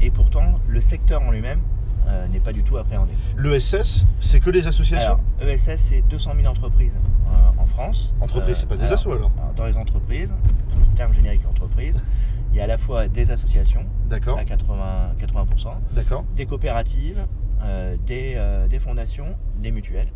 Et 0.00 0.10
pourtant, 0.10 0.58
le 0.66 0.80
secteur 0.80 1.22
en 1.22 1.30
lui-même 1.30 1.60
euh, 2.06 2.26
n'est 2.28 2.40
pas 2.40 2.52
du 2.52 2.62
tout 2.62 2.76
appréhendé. 2.76 3.12
L'ESS, 3.36 4.04
c'est 4.20 4.40
que 4.40 4.50
les 4.50 4.66
associations 4.66 5.18
Alors, 5.40 5.50
ESS, 5.54 5.76
c'est 5.76 6.02
200 6.02 6.32
000 6.36 6.46
entreprises 6.48 6.96
euh, 7.28 7.62
en 7.62 7.66
France. 7.66 8.14
Entreprises, 8.20 8.58
c'est 8.58 8.66
pas 8.68 8.76
des 8.76 8.82
alors- 8.82 8.94
assos, 8.94 9.12
alors 9.12 9.30
Dans 9.56 9.66
les 9.66 9.76
entreprises, 9.76 10.34
le 10.78 10.96
terme 10.96 11.12
générique 11.12 11.46
entreprise, 11.46 11.98
il 12.52 12.56
y 12.56 12.60
a 12.60 12.64
à 12.64 12.68
la 12.68 12.78
fois 12.78 13.08
des 13.08 13.30
associations, 13.30 13.84
à 14.10 14.18
80, 14.44 15.12
80%, 15.20 15.68
d'accord. 15.94 16.24
des 16.34 16.46
coopératives, 16.46 17.26
euh, 17.62 17.96
des, 18.06 18.34
euh, 18.36 18.66
des 18.68 18.78
fondations, 18.78 19.36
des 19.58 19.70
mutuelles 19.72 20.12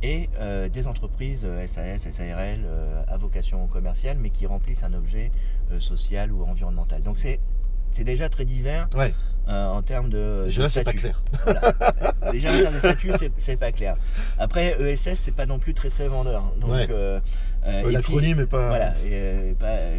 et 0.00 0.30
euh, 0.40 0.68
des 0.68 0.86
entreprises 0.86 1.42
euh, 1.44 1.66
SAS, 1.66 2.08
SARL 2.10 2.60
euh, 2.64 3.02
à 3.08 3.16
vocation 3.16 3.66
commerciale, 3.66 4.16
mais 4.20 4.30
qui 4.30 4.46
remplissent 4.46 4.84
un 4.84 4.92
objet 4.94 5.32
euh, 5.72 5.80
social 5.80 6.30
ou 6.32 6.44
environnemental. 6.44 7.02
Donc 7.02 7.18
c'est 7.18 7.40
c'est 7.92 8.04
déjà 8.04 8.28
très 8.28 8.44
divers 8.44 8.88
Ouais, 8.96 9.14
euh, 9.48 9.66
en 9.66 9.82
termes 9.82 10.10
de. 10.10 10.42
déjà 10.44 10.58
de 10.58 10.62
là, 10.64 10.68
c'est 10.70 10.84
pas 10.84 10.90
statut. 10.92 10.98
clair. 11.08 11.22
Voilà. 11.44 12.32
Déjà 12.32 12.48
en 12.52 12.58
termes 12.60 12.74
de 12.74 12.78
statut, 12.80 13.10
c'est- 13.38 13.56
pas 13.56 13.72
clair. 13.72 13.96
Après, 14.38 14.76
ESS, 14.80 15.14
c'est 15.18 15.34
pas 15.34 15.46
non 15.46 15.58
plus 15.58 15.74
très 15.74 15.88
très 15.90 16.06
vendeur. 16.08 16.52
Donc, 16.60 16.70
Ouais. 16.70 16.86
euh, 16.90 17.18
euh, 17.66 17.82
Euh, 17.86 17.90
L'acronyme 17.90 18.40
est 18.40 18.46
pas. 18.46 18.68
Voilà, 18.68 18.94
euh, 19.04 19.52
euh, 19.62 19.98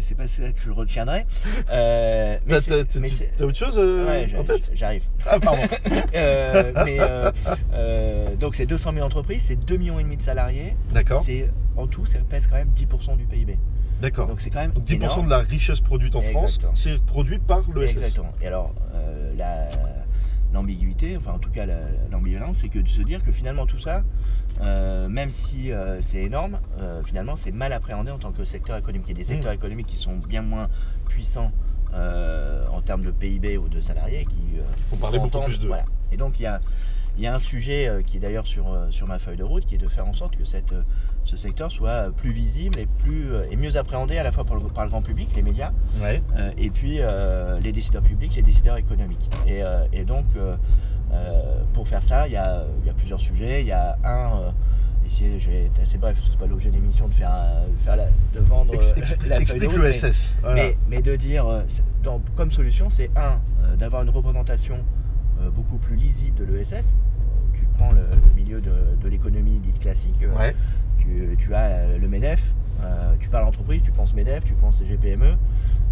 c'est 0.00 0.16
pas 0.16 0.26
ça 0.26 0.44
que 0.52 0.60
je 0.64 0.70
retiendrai. 0.70 1.26
Euh, 1.70 2.38
mais 2.46 2.60
T'as 2.60 3.44
autre 3.44 3.56
chose 3.58 3.76
euh, 3.78 4.06
ouais, 4.06 4.26
en 4.36 4.44
j'a- 4.44 4.54
tête? 4.54 4.70
j'arrive. 4.74 5.02
Ah, 5.26 5.38
pardon. 5.40 5.62
Euh, 6.14 6.72
mais 6.84 6.98
euh, 7.00 7.30
euh, 7.74 8.36
donc 8.36 8.54
c'est 8.54 8.66
200 8.66 8.92
000 8.94 9.04
entreprises, 9.04 9.42
c'est 9.46 9.56
2 9.56 9.76
millions 9.76 9.96
de 10.00 10.22
salariés. 10.22 10.76
D'accord, 10.92 11.22
C'est 11.24 11.50
en 11.76 11.86
tout, 11.86 12.06
ça 12.06 12.18
pèse 12.28 12.46
quand 12.46 12.54
même 12.56 12.70
10% 12.74 13.16
du 13.16 13.24
PIB. 13.24 13.56
D'accord. 14.00 14.26
Donc 14.28 14.40
c'est 14.40 14.50
quand 14.50 14.60
même 14.60 14.72
Donc 14.72 14.84
10% 14.84 14.94
énorme. 14.94 15.24
de 15.26 15.30
la 15.30 15.38
richesse 15.38 15.80
produite 15.80 16.16
en 16.16 16.22
France, 16.22 16.58
c'est 16.74 17.00
produit 17.02 17.38
par 17.38 17.62
l'ESS. 17.74 17.92
Exactement. 17.96 18.32
Et 18.42 18.46
alors, 18.46 18.74
euh, 18.94 19.32
la- 19.36 19.68
l'ambiguïté, 20.52 21.16
enfin 21.16 21.32
en 21.32 21.38
tout 21.38 21.50
cas 21.50 21.66
la- 21.66 21.80
l'ambivalence, 22.12 22.58
c'est 22.60 22.68
que 22.68 22.78
de 22.78 22.88
se 22.88 23.02
dire 23.02 23.22
que 23.24 23.32
finalement 23.32 23.66
tout 23.66 23.78
ça, 23.80 24.04
euh, 24.60 25.08
même 25.08 25.30
si 25.30 25.72
euh, 25.72 26.00
c'est 26.00 26.22
énorme, 26.22 26.58
finalement 27.04 27.34
c'est 27.36 27.50
mal 27.52 27.72
appréhendé 27.72 28.10
en 28.12 28.18
tant 28.18 28.30
que 28.32 28.44
secteur 28.44 28.76
économique. 28.76 29.06
Il 29.08 29.18
y 29.18 29.20
a 29.20 29.22
des 29.22 29.24
secteurs 29.24 29.52
Mmh. 29.52 29.56
économiques 29.56 29.86
qui 29.88 29.98
sont 29.98 30.16
bien 30.16 30.42
moins 30.42 30.68
puissants 31.08 31.50
en 31.92 32.80
termes 32.82 33.02
de 33.02 33.10
PIB 33.12 33.56
ou 33.58 33.68
de 33.68 33.80
salariés 33.80 34.24
qui 34.26 34.40
Faut 34.90 34.96
parler 34.96 35.18
beaucoup 35.18 35.40
plus 35.40 35.58
d'eux. 35.60 35.68
voilà. 35.68 35.84
Et 36.12 36.16
donc 36.16 36.38
il 36.38 36.42
y 36.42 36.46
a, 36.46 36.60
il 37.16 37.22
y 37.22 37.26
a 37.26 37.34
un 37.34 37.38
sujet 37.38 37.86
euh, 37.88 38.02
qui 38.02 38.16
est 38.16 38.20
d'ailleurs 38.20 38.46
sur, 38.46 38.72
euh, 38.72 38.90
sur 38.90 39.06
ma 39.06 39.18
feuille 39.18 39.36
de 39.36 39.44
route, 39.44 39.64
qui 39.64 39.74
est 39.76 39.78
de 39.78 39.88
faire 39.88 40.06
en 40.06 40.12
sorte 40.12 40.36
que 40.36 40.44
cette, 40.44 40.72
euh, 40.72 40.82
ce 41.24 41.36
secteur 41.36 41.70
soit 41.70 42.10
plus 42.16 42.32
visible 42.32 42.78
et, 42.78 42.86
plus, 42.86 43.28
et 43.50 43.56
mieux 43.56 43.76
appréhendé 43.76 44.18
à 44.18 44.22
la 44.22 44.32
fois 44.32 44.44
par 44.44 44.56
le, 44.56 44.62
par 44.68 44.84
le 44.84 44.90
grand 44.90 45.02
public, 45.02 45.28
les 45.36 45.42
médias, 45.42 45.70
Ouais. 46.02 46.22
euh, 46.36 46.50
et 46.58 46.70
puis 46.70 46.98
euh, 47.00 47.58
les 47.60 47.72
décideurs 47.72 48.02
publics, 48.02 48.34
les 48.34 48.42
décideurs 48.42 48.76
économiques. 48.76 49.30
Et, 49.46 49.62
euh, 49.62 49.84
et 49.92 50.04
donc, 50.04 50.26
pour 51.72 51.86
faire 51.88 52.02
ça, 52.02 52.26
il 52.26 52.32
y 52.32 52.36
a, 52.36 52.64
il 52.82 52.86
y 52.86 52.90
a 52.90 52.92
plusieurs 52.92 53.20
sujets. 53.20 53.60
Il 53.62 53.68
y 53.68 53.72
a 53.72 53.96
un, 54.04 54.52
essayer, 55.06 55.38
je 55.38 55.50
vais 55.50 55.64
être 55.66 55.80
assez 55.80 55.98
bref, 55.98 56.18
ce 56.20 56.30
n'est 56.30 56.36
pas 56.36 56.46
l'objet 56.46 56.70
de 56.70 56.74
l'émission 56.76 57.08
de 57.08 57.14
faire, 57.14 57.30
faire 57.78 57.96
la- 57.96 58.08
de 58.34 58.40
vendre 58.40 58.74
Ex- 58.74 58.92
euh, 58.96 59.00
expli- 59.00 59.28
la 59.28 59.36
de 59.36 59.42
explique 59.42 59.70
mais-. 59.76 60.00
Voilà. 60.42 60.54
mais, 60.54 60.76
mais 60.90 61.02
de 61.02 61.14
dire, 61.16 61.46
dans- 62.02 62.20
comme 62.36 62.50
solution, 62.50 62.88
c'est 62.88 63.10
un, 63.16 63.38
euh, 63.64 63.76
d'avoir 63.76 64.02
une 64.02 64.10
représentation 64.10 64.76
beaucoup 65.54 65.76
plus 65.78 65.96
lisible 65.96 66.36
de 66.46 66.52
l'ESS. 66.52 66.94
Tu 67.54 67.64
prends 67.76 67.90
le, 67.90 68.00
le 68.00 68.34
milieu 68.34 68.60
de, 68.60 68.72
de 69.02 69.08
l'économie 69.08 69.58
dite 69.60 69.78
classique, 69.80 70.22
euh, 70.22 70.36
Ouais. 70.38 70.56
tu, 70.98 71.36
tu 71.38 71.54
as 71.54 71.64
euh, 71.66 71.98
le 71.98 72.08
MEDEF, 72.08 72.42
euh, 72.82 73.12
tu 73.20 73.28
parles 73.28 73.44
entreprise, 73.46 73.82
tu 73.82 73.90
penses 73.92 74.14
MEDEF, 74.14 74.44
tu 74.44 74.54
penses 74.54 74.82
GPME, 74.82 75.36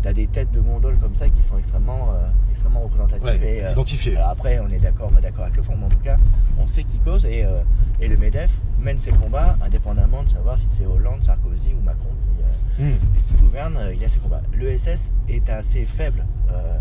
tu 0.03 0.09
as 0.09 0.13
des 0.13 0.27
têtes 0.27 0.51
de 0.53 0.61
gondole 0.61 0.99
comme 0.99 1.15
ça 1.15 1.29
qui 1.29 1.43
sont 1.43 1.59
extrêmement, 1.59 2.11
euh, 2.13 2.29
extrêmement 2.51 2.81
représentatives. 2.81 3.25
Ouais, 3.25 3.57
et, 3.59 3.65
euh, 3.65 3.73
identifié. 3.73 4.17
alors 4.17 4.31
après, 4.31 4.59
on 4.61 4.69
est 4.71 4.79
d'accord, 4.79 5.11
pas 5.11 5.21
d'accord 5.21 5.45
avec 5.45 5.57
le 5.57 5.63
fond, 5.63 5.75
mais 5.79 5.87
en 5.87 5.89
tout 5.89 5.99
cas, 6.03 6.17
on 6.59 6.67
sait 6.67 6.85
qui 6.85 6.99
cause 6.99 7.25
et, 7.27 7.45
euh, 7.45 7.63
et 8.01 8.09
le 8.09 8.17
MEDEF 8.17 8.61
mène 8.81 8.99
ses 8.99 9.13
combats 9.13 9.57
indépendamment 9.65 10.23
de 10.25 10.29
savoir 10.31 10.59
si 10.59 10.67
c'est 10.77 10.87
Hollande, 10.87 11.23
Sarkozy 11.23 11.71
ou 11.79 11.83
Macron 11.85 12.11
qui, 12.21 12.83
euh, 12.83 12.91
Hmm. 12.95 12.97
qui 13.29 13.35
gouverne, 13.43 13.77
euh, 13.77 13.95
il 13.95 14.03
a 14.05 14.09
ses 14.09 14.19
combats. 14.19 14.41
L'ESS 14.55 15.13
est 15.29 15.49
assez 15.51 15.85
faible 15.85 16.25
euh, 16.51 16.79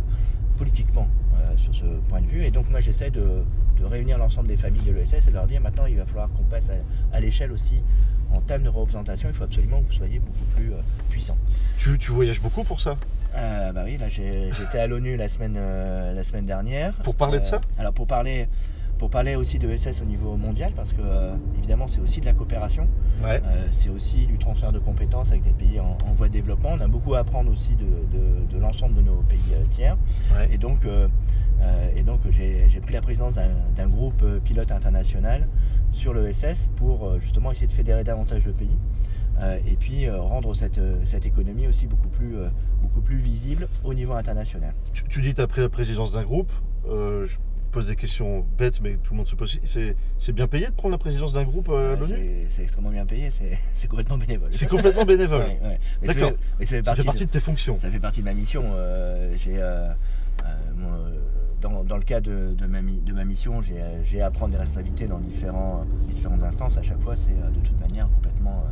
politiquement 0.58 1.08
euh, 1.08 1.21
sur 1.58 1.74
ce 1.76 1.86
point 2.10 2.22
de 2.22 2.28
vue, 2.28 2.46
et 2.46 2.52
donc 2.52 2.70
moi 2.70 2.80
j'essaie 2.80 3.10
de, 3.10 3.44
de 3.80 3.86
réunir 3.86 4.18
l'ensemble 4.18 4.48
des 4.48 4.58
familles 4.58 4.84
de 4.84 4.92
l'ESS 4.92 5.28
et 5.28 5.32
de 5.32 5.36
leur 5.36 5.48
dire 5.48 5.62
maintenant 5.62 5.86
il 5.86 5.98
va 5.98 6.06
falloir 6.06 6.30
qu'on 6.30 6.44
passe 6.44 6.70
à, 6.70 7.16
à 7.16 7.20
l'échelle 7.20 7.52
aussi 7.52 7.82
en 8.34 8.40
termes 8.40 8.64
de 8.64 8.70
représentation, 8.70 9.28
il 9.30 9.36
faut 9.36 9.44
absolument 9.44 9.82
que 9.82 9.88
vous 9.88 9.94
soyez 9.94 10.20
beaucoup 10.20 10.46
plus 10.56 10.72
euh, 10.72 10.78
puissant. 11.10 11.38
Tu, 11.78 11.98
tu 11.98 12.12
voyages 12.12 12.42
beaucoup 12.42 12.64
pour 12.64 12.80
ça? 12.80 12.96
Euh, 13.36 13.72
bah 13.74 13.84
oui, 13.86 13.98
là 13.98 14.08
j'étais 14.08 14.80
à 14.80 14.88
l'ONU 14.88 15.18
la 15.18 15.28
semaine, 15.28 15.56
euh, 15.58 16.14
la 16.14 16.24
semaine 16.24 16.46
dernière. 16.46 16.94
Pour 17.04 17.16
parler 17.16 17.40
de 17.40 17.44
Euh, 17.44 17.48
ça? 17.48 17.62
Alors 17.78 17.94
pour 17.94 18.08
parler, 18.08 18.48
pour 19.02 19.10
parler 19.10 19.36
aussi 19.36 19.58
de 19.58 19.68
ESS 19.68 20.00
au 20.04 20.06
niveau 20.06 20.38
mondial, 20.38 20.74
parce 20.76 20.94
que 20.94 21.02
euh, 21.04 21.34
évidemment 21.58 21.88
c'est 21.88 22.00
aussi 22.02 22.22
de 22.22 22.26
la 22.28 22.34
coopération. 22.34 22.88
Ouais. 23.24 23.42
Euh, 23.44 23.66
c'est 23.72 23.90
aussi 23.90 24.28
du 24.28 24.38
transfert 24.38 24.72
de 24.72 24.78
compétences 24.78 25.32
avec 25.32 25.42
des 25.42 25.50
pays 25.50 25.80
en, 25.80 25.98
en 26.08 26.14
voie 26.14 26.28
de 26.28 26.34
développement. 26.34 26.70
On 26.74 26.82
a 26.82 26.88
beaucoup 26.88 27.16
à 27.16 27.20
apprendre 27.20 27.52
aussi 27.52 27.76
de, 27.76 27.86
de- 27.86 28.46
de 28.56 28.60
l'ensemble 28.60 28.94
de 28.94 29.02
nos 29.02 29.16
pays 29.24 29.40
euh, 29.54 29.64
tiers. 29.72 29.98
Ouais. 30.36 30.50
Et 30.54 30.60
donc, 30.60 30.86
et 31.96 32.04
donc 32.04 32.20
j'ai 32.30 32.80
pris 32.82 32.94
la 32.94 33.02
présidence 33.02 33.34
d'un 33.76 33.88
groupe 33.88 34.24
pilote 34.44 34.72
international 34.72 35.48
sur 35.92 36.14
le 36.14 36.32
SS 36.32 36.70
pour 36.76 37.20
justement 37.20 37.52
essayer 37.52 37.66
de 37.68 37.72
fédérer 37.72 38.04
davantage 38.04 38.46
de 38.46 38.52
pays. 38.52 38.78
et 39.66 39.76
puis 39.80 40.08
rendre 40.10 40.54
cette, 40.54 40.80
cette 41.06 41.26
économie 41.26 41.68
aussi 41.68 41.88
beaucoup 41.88 42.10
plus, 42.10 42.36
beaucoup 42.82 43.02
plus 43.02 43.18
visible 43.18 43.68
au 43.84 43.94
niveau 43.96 44.14
international. 44.14 44.74
Tu, 44.94 45.04
tu 45.08 45.22
dis 45.22 45.32
que 45.32 45.36
tu 45.38 45.42
as 45.42 45.48
pris 45.48 45.62
la 45.62 45.70
présidence 45.70 46.12
d'un 46.14 46.24
groupe. 46.24 46.52
Euh, 46.90 47.26
je 47.28 47.38
pose 47.72 47.88
des 47.88 47.96
questions 47.96 48.46
bêtes, 48.58 48.82
mais 48.82 48.98
tout 49.04 49.14
le 49.14 49.18
monde 49.18 49.26
se 49.28 49.36
pose. 49.36 49.60
C'est 49.64 50.32
bien 50.34 50.48
payé 50.48 50.68
de 50.68 50.72
prendre 50.72 50.92
la 50.92 50.98
présidence 50.98 51.34
d'un 51.34 51.44
groupe 51.44 51.70
euh, 51.70 51.94
à 51.94 51.96
l'ONU? 52.00 52.16
c'est- 52.50 52.64
extrêmement 52.64 52.90
bien 52.92 53.06
payé, 53.06 53.30
c'est 53.76 53.88
complètement 53.88 54.18
bénévole. 54.18 54.50
C'est 54.52 54.68
complètement 54.68 55.06
bénévole. 55.06 55.42
Ouais, 55.42 55.60
ouais. 55.64 55.80
D'accord. 56.08 56.32
ça 56.60 56.66
fait 56.66 56.86
Ça 56.86 56.96
fait 56.96 57.04
partie 57.04 57.26
de- 57.26 57.32
tes 57.32 57.40
fonctions. 57.40 57.80
Ça 57.80 57.90
fait 57.90 58.00
partie 58.00 58.20
de 58.20 58.26
ma 58.26 58.34
mission. 58.34 58.64
Euh, 58.76 59.34
j'ai, 59.38 59.56
euh, 59.58 59.88
moi, 60.76 60.92
dans, 61.62 61.84
dans 61.84 61.98
le 61.98 62.04
cadre 62.04 62.30
de, 62.30 62.54
de 62.56 62.66
ma, 62.66 62.82
de 62.82 63.14
ma 63.14 63.24
mission, 63.26 63.62
j'ai, 63.62 63.76
j'ai 64.04 64.22
à 64.22 64.32
prendre 64.32 64.52
des 64.54 64.58
responsabilités 64.60 65.08
dans 65.08 65.20
différents, 65.20 65.86
différentes 66.14 66.44
instances. 66.44 66.78
À 66.78 66.82
chaque 66.82 67.00
fois, 67.00 67.16
c'est 67.16 67.28
de 67.30 67.60
toute 67.64 67.80
manière 67.80 68.10
complètement, 68.10 68.64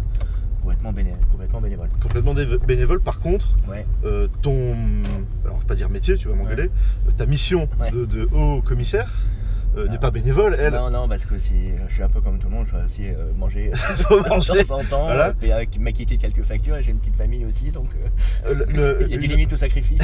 complètement, 0.62 0.91
béné- 0.93 1.13
complètement 1.32 1.62
bénévole. 1.62 1.89
Complètement 2.02 2.34
bénévole. 2.34 3.00
Par 3.02 3.19
contre, 3.19 3.56
Ouais. 3.67 3.86
euh, 4.06 4.28
ton. 4.41 4.76
Alors, 5.45 5.58
je 5.58 5.62
vais 5.62 5.67
pas 5.67 5.76
dire 5.76 5.89
métier, 5.89 6.15
tu 6.15 6.28
vas 6.28 6.36
m'engueuler. 6.36 6.69
euh, 7.08 7.12
Ta 7.17 7.26
mission 7.26 7.67
Ouais. 7.80 7.91
de, 7.91 8.06
de 8.06 8.28
haut 8.34 8.62
commissaire 8.62 9.12
euh, 9.77 9.88
n'est 9.88 9.97
pas 9.99 10.12
bénévole, 10.12 10.55
elle. 10.60 10.73
Non, 10.73 10.89
non, 10.89 11.08
parce 11.08 11.25
que 11.25 11.38
si, 11.38 11.53
je 11.88 11.93
suis 11.93 12.03
un 12.03 12.10
peu 12.10 12.21
comme 12.21 12.39
tout 12.39 12.47
le 12.49 12.55
monde, 12.55 12.65
je 12.65 12.71
dois 12.71 12.84
aussi 12.86 13.03
euh, 13.08 13.32
manger 13.38 13.69
manger. 14.29 14.53
de 14.53 14.63
temps 14.63 14.79
en 14.79 14.84
temps, 14.84 15.03
Voilà. 15.05 15.29
euh, 15.29 15.34
euh, 15.51 15.65
m'acquitter 15.79 16.17
de 16.17 16.21
quelques 16.21 16.43
factures. 16.43 16.75
et 16.77 16.84
J'ai 16.84 16.91
une 16.91 16.99
petite 16.99 17.15
famille 17.15 17.45
aussi, 17.45 17.71
donc 17.71 17.88
euh, 18.45 18.49
Euh, 18.51 18.65
le- 18.99 19.05
il 19.08 19.12
y 19.12 19.15
a 19.15 19.17
des 19.17 19.25
une- 19.25 19.32
limites 19.32 19.53
au 19.53 19.58
sacrifice. 19.58 20.01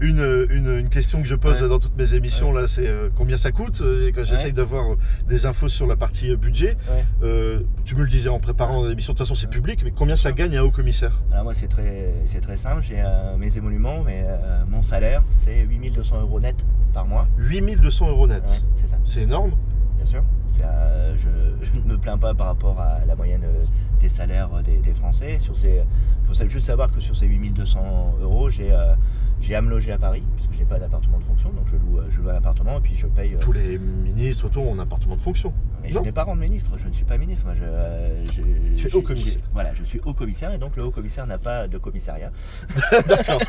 une, 0.00 0.46
une, 0.50 0.78
une 0.78 0.88
question 0.88 1.20
que 1.22 1.28
je 1.28 1.34
pose 1.34 1.62
Ouais. 1.62 1.68
dans 1.68 1.78
toutes 1.78 1.96
mes 1.96 2.14
émissions 2.14 2.52
là, 2.52 2.66
c'est 2.68 2.86
euh, 2.86 3.08
combien 3.14 3.36
ça 3.36 3.50
coûte 3.52 3.82
Quand 4.14 4.24
j'essaye 4.24 4.46
Ouais. 4.46 4.52
d'avoir 4.52 4.92
euh, 4.92 4.98
des 5.28 5.46
infos 5.46 5.68
sur 5.68 5.86
la 5.86 5.96
partie 5.96 6.30
euh, 6.30 6.36
budget, 6.36 6.76
Ouais. 6.90 7.04
euh, 7.22 7.60
tu 7.84 7.94
me 7.96 8.02
le 8.02 8.08
disais 8.08 8.28
en 8.28 8.38
préparant 8.38 8.84
l'émission, 8.84 9.12
de 9.12 9.18
toute 9.18 9.26
façon 9.26 9.34
c'est 9.34 9.48
public, 9.50 9.80
mais 9.84 9.90
combien 9.90 10.16
ça 10.16 10.32
gagne 10.32 10.56
un 10.56 10.62
haut 10.62 10.70
commissaire? 10.70 11.20
Alors 11.32 11.44
moi 11.44 11.54
c'est 11.54 11.68
très, 11.68 12.12
très 12.40 12.56
simple, 12.56 12.82
j'ai 12.82 12.96
euh, 13.00 13.36
mes 13.36 13.56
émoluments, 13.56 14.02
mais 14.04 14.24
euh, 14.26 14.62
mon 14.68 14.82
salaire 14.82 15.22
c'est 15.30 15.60
8200 15.68 16.20
euros 16.20 16.40
net 16.40 16.56
par 16.94 17.06
mois. 17.06 17.26
8200 17.38 18.08
euros 18.08 18.17
net. 18.26 18.42
Ouais, 18.42 18.68
c'est 18.74 18.88
ça, 18.88 18.96
C'est 19.04 19.22
énorme. 19.22 19.52
bien 19.96 20.06
sûr. 20.06 20.22
Euh, 20.60 21.14
je, 21.16 21.28
je 21.64 21.72
ne 21.78 21.84
me 21.92 21.98
plains 21.98 22.18
pas 22.18 22.34
par 22.34 22.48
rapport 22.48 22.80
à 22.80 23.04
la 23.06 23.14
moyenne 23.14 23.42
euh, 23.44 23.64
des 24.00 24.08
salaires 24.08 24.48
euh, 24.54 24.62
des, 24.62 24.78
des 24.78 24.92
Français. 24.92 25.38
Sur 25.38 25.54
ces 25.54 25.82
faut 26.24 26.34
juste 26.46 26.66
savoir 26.66 26.90
que 26.92 27.00
sur 27.00 27.14
ces 27.16 27.26
8200 27.26 28.16
euros, 28.20 28.50
j'ai 28.50 28.72
euh, 28.72 28.94
j'ai 29.40 29.54
à 29.54 29.62
me 29.62 29.70
loger 29.70 29.92
à 29.92 29.98
Paris, 29.98 30.22
puisque 30.36 30.52
je 30.52 30.58
n'ai 30.58 30.64
pas 30.64 30.78
d'appartement 30.80 31.18
de 31.18 31.22
fonction, 31.24 31.50
donc 31.50 31.64
je 31.66 31.76
loue, 31.76 31.98
euh, 32.00 32.06
je 32.10 32.20
loue 32.20 32.28
un 32.28 32.34
appartement 32.34 32.78
et 32.78 32.80
puis 32.80 32.94
je 32.94 33.06
paye. 33.06 33.34
euh, 33.34 33.38
Tous 33.38 33.52
les 33.52 33.78
ministres 33.78 34.46
autour 34.46 34.66
ont 34.68 34.74
un 34.74 34.78
appartement 34.80 35.14
de 35.16 35.20
fonction. 35.20 35.52
Mais 35.82 35.90
je 35.92 35.98
n'ai 35.98 36.12
pas 36.12 36.24
rang 36.24 36.34
de 36.36 36.40
ministre, 36.40 36.70
je 36.76 36.88
ne 36.88 36.92
suis 36.92 37.04
pas 37.04 37.16
ministre. 37.18 37.44
Moi, 37.46 37.54
je, 37.56 37.62
euh, 37.64 38.24
je, 38.26 38.32
Tu 38.32 38.86
es 38.86 38.90
j'ai- 38.90 38.96
haut 38.96 39.02
commissaire. 39.02 39.40
Voilà, 39.52 39.70
je 39.74 39.84
suis 39.84 40.00
haut 40.04 40.14
commissaire 40.14 40.52
et 40.52 40.58
donc 40.58 40.76
le 40.76 40.84
haut 40.84 40.90
commissaire 40.90 41.26
n'a 41.26 41.38
pas 41.38 41.66
de 41.68 41.78
commissariat. 41.78 42.30
D'accord. 43.08 43.40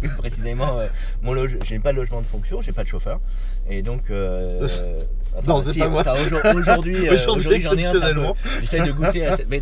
Plus, 0.00 0.08
précisément, 0.10 0.78
euh, 0.78 0.86
mon 1.22 1.32
loge, 1.32 1.58
je 1.64 1.74
n'ai 1.74 1.80
pas 1.80 1.92
de 1.92 1.96
logement 1.98 2.20
de 2.20 2.26
fonction, 2.26 2.60
j'ai 2.60 2.72
pas 2.72 2.82
de 2.82 2.88
chauffeur. 2.88 3.20
Et 3.68 3.82
donc. 3.82 4.10
euh, 4.10 4.60
enfin, 5.36 5.42
Non, 5.46 5.60
c'est 5.60 5.78
pas 5.78 5.88
moi. 5.88 6.00
enfin, 6.02 6.14
aujourd- 6.14 6.40
Aujourd'hui, 6.56 6.96
euh, 7.08 7.12
Aujourd'hui, 7.14 7.14
aujourd'hui, 7.14 7.48
peu- 7.48 7.54
exceptionnellement. 7.56 8.36
J'essaie 8.60 8.80
de 8.86 8.92
goûter 8.92 9.26
à, 9.26 9.36
cette- 9.36 9.48
mais 9.48 9.60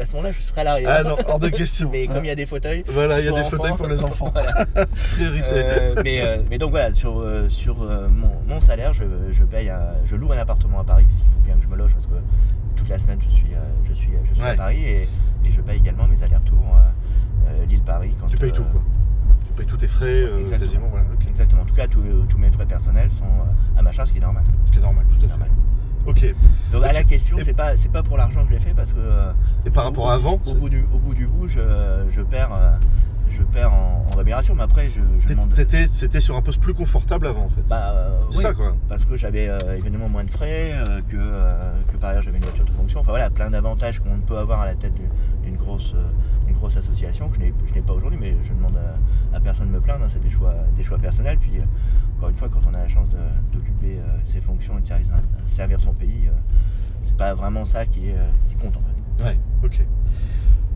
à 0.00 0.06
ce 0.06 0.12
moment-là, 0.12 0.32
je 0.32 0.40
serais 0.42 0.60
à 0.60 0.64
l'arrière. 0.64 0.90
Ah 0.90 1.02
non, 1.04 1.16
hors 1.26 1.38
de 1.38 1.48
question. 1.48 1.90
Mais 1.92 2.06
comme 2.06 2.24
il 2.24 2.28
y 2.28 2.30
a 2.30 2.34
des 2.34 2.46
fauteuils. 2.46 2.84
Voilà, 2.88 3.20
il 3.20 3.26
y 3.26 3.28
a 3.28 3.32
des 3.32 3.44
fauteuils 3.44 3.72
pour 3.76 3.86
les 3.86 4.02
enfants. 4.02 4.30
voilà. 4.32 4.66
Priorité. 5.14 6.02
Mais, 6.04 6.22
mais 6.50 6.58
donc 6.58 6.70
voilà, 6.70 6.92
sur, 6.94 7.24
sur 7.48 7.76
mon, 7.76 8.30
mon 8.46 8.60
salaire, 8.60 8.92
je, 8.92 9.04
je 9.32 9.42
paye 9.44 9.68
un- 9.70 9.94
je 10.04 10.16
loue 10.16 10.32
un 10.32 10.38
appartement 10.38 10.80
à 10.80 10.84
Paris, 10.84 11.06
puisqu'il 11.24 11.32
faut 11.32 11.44
bien 11.44 11.54
que 11.56 11.62
je 11.62 11.68
me 11.68 11.76
loge 11.76 11.92
parce 11.94 12.06
que 12.06 12.14
toute 12.76 12.88
la 12.88 12.98
semaine 12.98 13.18
je 13.20 13.28
suis, 13.30 13.54
euh, 13.54 13.58
je 13.84 13.92
suis, 13.92 14.10
je 14.24 14.34
suis 14.34 14.44
à. 14.44 14.54
Paris 14.54 14.82
et, 14.84 15.02
et 15.44 15.50
je 15.50 15.60
paye 15.60 15.78
également 15.78 16.06
mes 16.06 16.22
allers-retours 16.22 16.76
euh, 16.76 17.48
euh, 17.48 17.66
Lille-Paris. 17.66 18.14
tu 18.28 18.36
payes 18.36 18.50
euh, 18.50 18.52
tout, 18.54 18.64
quoi. 18.64 18.80
Tu 19.46 19.52
payes 19.54 19.66
tous 19.66 19.76
tes 19.76 19.88
frais, 19.88 20.06
euh, 20.24 20.40
Exactement. 20.40 20.58
quasiment. 20.60 20.88
Voilà. 20.90 21.06
Exactement. 21.28 21.62
En 21.62 21.64
tout 21.64 21.74
cas, 21.74 21.86
tous, 21.86 22.02
tous 22.28 22.38
mes 22.38 22.50
frais 22.50 22.66
personnels 22.66 23.10
sont 23.10 23.24
euh, 23.24 23.78
à 23.78 23.82
ma 23.82 23.92
charge, 23.92 24.08
ce 24.08 24.12
qui 24.12 24.18
est 24.18 24.22
normal. 24.22 24.42
C'est 24.72 24.80
normal, 24.80 25.04
tout 25.08 25.16
à 25.24 25.28
fait. 25.28 25.28
Normal. 25.28 25.48
Ok. 26.06 26.34
Donc 26.72 26.84
à 26.84 26.92
la 26.92 27.02
question, 27.02 27.38
c'est 27.42 27.54
pas 27.54 27.76
c'est 27.76 27.88
pas 27.90 28.02
pour 28.02 28.18
l'argent 28.18 28.42
que 28.42 28.48
je 28.48 28.52
l'ai 28.54 28.58
fait 28.60 28.74
parce 28.74 28.92
que 28.92 28.98
euh, 29.00 29.32
Et 29.64 29.70
par 29.70 29.84
rapport 29.84 30.10
à 30.10 30.14
avant, 30.14 30.38
au 30.44 30.54
bout 30.54 30.68
du 30.68 30.84
au 30.92 30.98
bout 30.98 31.14
du 31.14 31.26
bout, 31.26 31.48
je, 31.48 31.60
je 32.10 32.20
perds 32.20 32.52
euh, 32.58 32.76
je 33.34 33.42
perds 33.42 33.72
en, 33.72 34.06
en 34.12 34.16
rémunération, 34.16 34.54
mais 34.54 34.62
après 34.62 34.88
je, 34.88 35.00
je 35.20 35.86
c'était 35.92 36.20
sur 36.20 36.36
un 36.36 36.42
poste 36.42 36.60
plus 36.60 36.74
confortable 36.74 37.26
avant, 37.26 37.44
en 37.44 37.48
fait. 37.48 37.62
Bah, 37.68 37.90
euh, 37.90 38.18
c'est 38.30 38.36
oui, 38.38 38.42
ça, 38.42 38.52
quoi. 38.54 38.74
parce 38.88 39.04
que 39.04 39.16
j'avais 39.16 39.48
euh, 39.48 39.58
évidemment 39.76 40.08
moins 40.08 40.24
de 40.24 40.30
frais, 40.30 40.72
euh, 40.72 41.00
que, 41.08 41.16
que 41.92 41.96
par 41.98 42.10
ailleurs 42.10 42.22
j'avais 42.22 42.38
une 42.38 42.44
voiture 42.44 42.64
de 42.64 42.70
fonction. 42.70 43.00
Enfin 43.00 43.10
voilà, 43.12 43.30
plein 43.30 43.50
d'avantages 43.50 43.98
qu'on 44.00 44.18
peut 44.26 44.38
avoir 44.38 44.60
à 44.60 44.66
la 44.66 44.74
tête 44.74 44.94
du- 44.94 45.08
d'une 45.44 45.56
grosse, 45.56 45.94
grosse 46.52 46.76
association 46.76 47.28
que 47.28 47.36
je 47.66 47.74
n'ai, 47.74 47.80
pas 47.82 47.92
aujourd'hui, 47.92 48.18
mais 48.20 48.34
je 48.42 48.52
ne 48.52 48.56
demande 48.58 48.76
à, 48.76 49.36
à 49.36 49.40
personne 49.40 49.66
de 49.66 49.72
me 49.72 49.80
plaindre. 49.80 50.04
hein, 50.04 50.08
c'est 50.08 50.22
des 50.22 50.30
choix, 50.30 50.54
des 50.76 50.82
choix 50.82 50.98
personnels. 50.98 51.38
Puis 51.38 51.58
encore 52.16 52.28
une 52.30 52.36
fois, 52.36 52.48
quand 52.48 52.60
on 52.70 52.74
a 52.74 52.78
la 52.78 52.88
chance 52.88 53.08
d'occuper 53.52 53.98
ses 54.24 54.40
fonctions 54.40 54.78
et 54.78 54.80
de 54.80 54.86
servir, 54.86 55.06
servir 55.46 55.80
son 55.80 55.92
pays, 55.92 56.30
c'est 57.02 57.16
pas 57.16 57.34
vraiment 57.34 57.64
ça 57.64 57.84
qui, 57.84 58.08
est, 58.08 58.16
qui 58.46 58.54
compte 58.54 58.76
en 58.76 58.80
fait. 59.18 59.24
Ouais, 59.24 59.38
ok. 59.64 59.84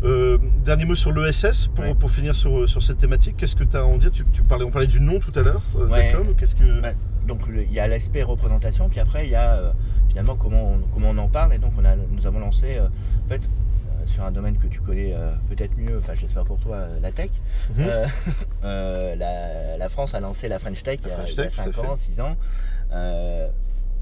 Euh, 0.04 0.38
dernier 0.64 0.84
mot 0.84 0.94
sur 0.94 1.10
l'ESS 1.12 1.68
pour, 1.74 1.84
Ouais. 1.84 1.94
pour 1.94 2.10
finir 2.10 2.34
sur, 2.34 2.68
sur 2.68 2.82
cette 2.82 2.98
thématique. 2.98 3.36
Qu'est-ce 3.36 3.56
que 3.56 3.64
tu 3.64 3.76
as 3.76 3.80
à 3.80 3.84
en 3.84 3.96
dire 3.96 4.12
tu, 4.12 4.24
tu 4.32 4.42
parlais, 4.44 4.64
On 4.64 4.70
parlait 4.70 4.86
du 4.86 5.00
nom 5.00 5.18
tout 5.18 5.32
à 5.34 5.42
l'heure, 5.42 5.62
euh, 5.76 5.86
Ouais. 5.88 6.12
Dacom, 6.12 6.34
Qu'est-ce 6.36 6.54
que. 6.54 6.80
Ouais. 6.82 6.94
Donc 7.26 7.40
il 7.48 7.72
y 7.72 7.80
a 7.80 7.86
l'aspect 7.88 8.22
représentation, 8.22 8.88
puis 8.88 9.00
après 9.00 9.26
il 9.26 9.30
y 9.30 9.34
a 9.34 9.54
euh, 9.56 9.72
finalement 10.08 10.34
comment 10.36 10.72
on, 10.72 10.78
comment 10.94 11.10
on 11.10 11.18
en 11.18 11.28
parle. 11.28 11.52
Et 11.54 11.58
donc 11.58 11.72
on 11.78 11.84
a, 11.84 11.94
nous 11.96 12.26
avons 12.26 12.38
lancé 12.38 12.76
euh, 12.78 12.86
en 12.86 13.28
fait, 13.28 13.42
euh, 13.42 14.06
sur 14.06 14.24
un 14.24 14.30
domaine 14.30 14.56
que 14.56 14.66
tu 14.68 14.80
connais 14.80 15.14
peut-être 15.50 15.76
mieux, 15.76 15.98
enfin 15.98 16.14
j'espère 16.14 16.44
pour 16.44 16.58
toi, 16.58 16.86
la 17.02 17.10
tech. 17.12 17.30
Mhm. 17.76 17.86
La, 18.62 19.76
la 19.76 19.88
France 19.88 20.14
a 20.14 20.20
lancé 20.20 20.48
la 20.48 20.58
French 20.58 20.82
Tech 20.82 20.98
il 21.02 21.06
y 21.06 21.08
La 21.08 21.14
a, 21.14 21.16
French 21.18 21.32
il 21.32 21.36
y 21.36 21.40
a 21.40 21.44
Tech, 21.44 21.54
tout 21.54 21.60
à 21.60 21.64
5 21.64 21.72
fait. 21.74 21.86
ans, 21.86 21.96
6 21.96 22.20
ans. 22.20 22.36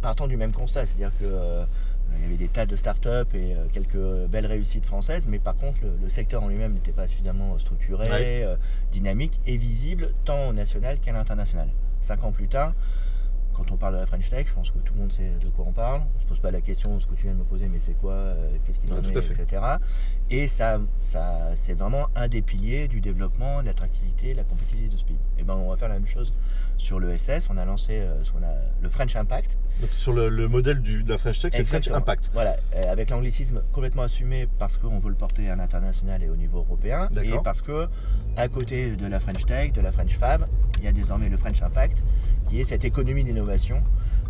Partant 0.02 0.26
du 0.28 0.36
même 0.36 0.52
constat, 0.52 0.84
c'est-à-dire 0.86 1.10
que 1.18 1.24
il 2.18 2.22
y 2.22 2.26
avait 2.26 2.36
des 2.36 2.48
tas 2.48 2.66
de 2.66 2.76
startups 2.76 3.08
et 3.34 3.54
euh, 3.54 3.66
quelques 3.72 4.28
belles 4.30 4.46
réussites 4.46 4.84
françaises, 4.86 5.26
mais 5.28 5.38
par 5.38 5.56
contre 5.56 5.78
le, 5.82 5.90
le 6.02 6.08
secteur 6.08 6.42
en 6.42 6.48
lui-même 6.48 6.72
n'était 6.74 6.92
pas 6.92 7.06
suffisamment 7.06 7.58
structuré, 7.58 8.08
Ouais. 8.10 8.42
euh, 8.44 8.56
dynamique 8.92 9.40
et 9.46 9.56
visible 9.56 10.10
tant 10.24 10.48
au 10.48 10.52
national 10.52 10.98
qu'à 10.98 11.12
l'international. 11.12 11.68
Cinq 12.00 12.22
ans 12.24 12.32
plus 12.32 12.48
tard, 12.48 12.72
quand 13.56 13.72
on 13.72 13.76
parle 13.76 13.94
de 13.94 14.00
la 14.00 14.06
French 14.06 14.28
Tech, 14.28 14.46
je 14.46 14.52
pense 14.52 14.70
que 14.70 14.78
tout 14.78 14.92
le 14.94 15.00
monde 15.00 15.12
sait 15.12 15.30
de 15.42 15.48
quoi 15.48 15.64
on 15.66 15.72
parle. 15.72 16.02
On 16.16 16.20
se 16.20 16.26
pose 16.26 16.40
pas 16.40 16.50
la 16.50 16.60
question, 16.60 17.00
ce 17.00 17.06
que 17.06 17.14
tu 17.14 17.22
viens 17.24 17.32
de 17.32 17.38
me 17.38 17.44
poser, 17.44 17.66
mais 17.68 17.78
c'est 17.80 17.94
quoi, 17.94 18.12
euh, 18.12 18.48
qu'est-ce 18.64 18.78
qui 18.80 18.86
fait. 18.86 19.42
etc. 19.42 19.62
Et 20.30 20.46
ça, 20.48 20.78
ça 21.00 21.48
c'est 21.54 21.72
vraiment 21.74 22.08
un 22.14 22.28
des 22.28 22.42
piliers 22.42 22.88
du 22.88 23.00
développement, 23.00 23.62
de 23.62 23.66
l'attractivité, 23.66 24.32
de 24.32 24.36
la 24.36 24.44
compétitivité 24.44 24.88
de 24.94 24.96
ce 24.98 25.04
pays. 25.04 25.16
Et 25.38 25.42
ben, 25.42 25.54
on 25.54 25.70
va 25.70 25.76
faire 25.76 25.88
la 25.88 25.94
même 25.94 26.06
chose 26.06 26.34
sur 26.76 26.98
le 27.00 27.16
SS. 27.16 27.48
On 27.50 27.56
a 27.56 27.64
lancé 27.64 27.94
euh, 28.00 28.22
ce 28.22 28.32
qu'on 28.32 28.42
a, 28.42 28.52
le 28.82 28.88
French 28.90 29.16
Impact. 29.16 29.56
Donc, 29.80 29.90
sur 29.90 30.12
le, 30.12 30.28
le 30.28 30.48
modèle 30.48 30.80
du- 30.82 31.02
de 31.02 31.10
la 31.10 31.18
French 31.18 31.40
Tech, 31.40 31.52
c'est 31.54 31.64
French. 31.64 31.88
Impact. 31.90 32.30
Voilà, 32.34 32.56
euh, 32.74 32.82
avec 32.90 33.10
l'anglicisme 33.10 33.62
complètement 33.72 34.02
assumé 34.02 34.48
parce 34.58 34.76
qu'on 34.76 34.98
veut 34.98 35.08
le 35.10 35.14
porter 35.14 35.48
à 35.48 35.56
l'international 35.56 36.22
et 36.22 36.28
au 36.28 36.36
niveau 36.36 36.58
européen, 36.58 37.08
et 37.22 37.32
parce 37.42 37.62
que 37.62 37.88
à 38.36 38.48
côté 38.48 38.96
de 38.96 39.06
la 39.06 39.18
French 39.20 39.44
Tech, 39.46 39.72
de 39.72 39.80
la 39.80 39.92
French 39.92 40.16
Fab, 40.16 40.46
il 40.78 40.84
y 40.84 40.88
a 40.88 40.92
désormais 40.92 41.28
le 41.28 41.36
French 41.36 41.62
Impact, 41.62 42.02
qui 42.48 42.60
est 42.60 42.64
cette 42.64 42.84
économie 42.84 43.24
d'innovation. 43.24 43.82